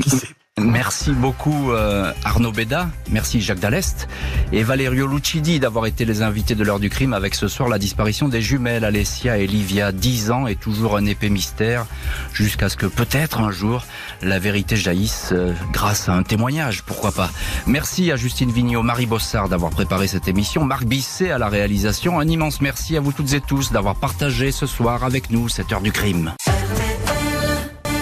[0.00, 0.28] Qui sait?
[0.58, 4.08] Merci beaucoup euh, Arnaud Béda, merci Jacques Dallest.
[4.52, 7.78] Et Valerio Lucidi d'avoir été les invités de l'heure du crime avec ce soir la
[7.78, 8.86] disparition des jumelles.
[8.86, 11.84] Alessia et Livia, 10 ans et toujours un épais mystère
[12.32, 13.84] jusqu'à ce que peut-être un jour
[14.22, 17.30] la vérité jaillisse euh, grâce à un témoignage, pourquoi pas.
[17.66, 22.18] Merci à Justine Vignot, Marie Bossard d'avoir préparé cette émission, Marc Bisset à la réalisation,
[22.18, 25.70] un immense merci à vous toutes et tous d'avoir partagé ce soir avec nous cette
[25.70, 26.32] heure du crime.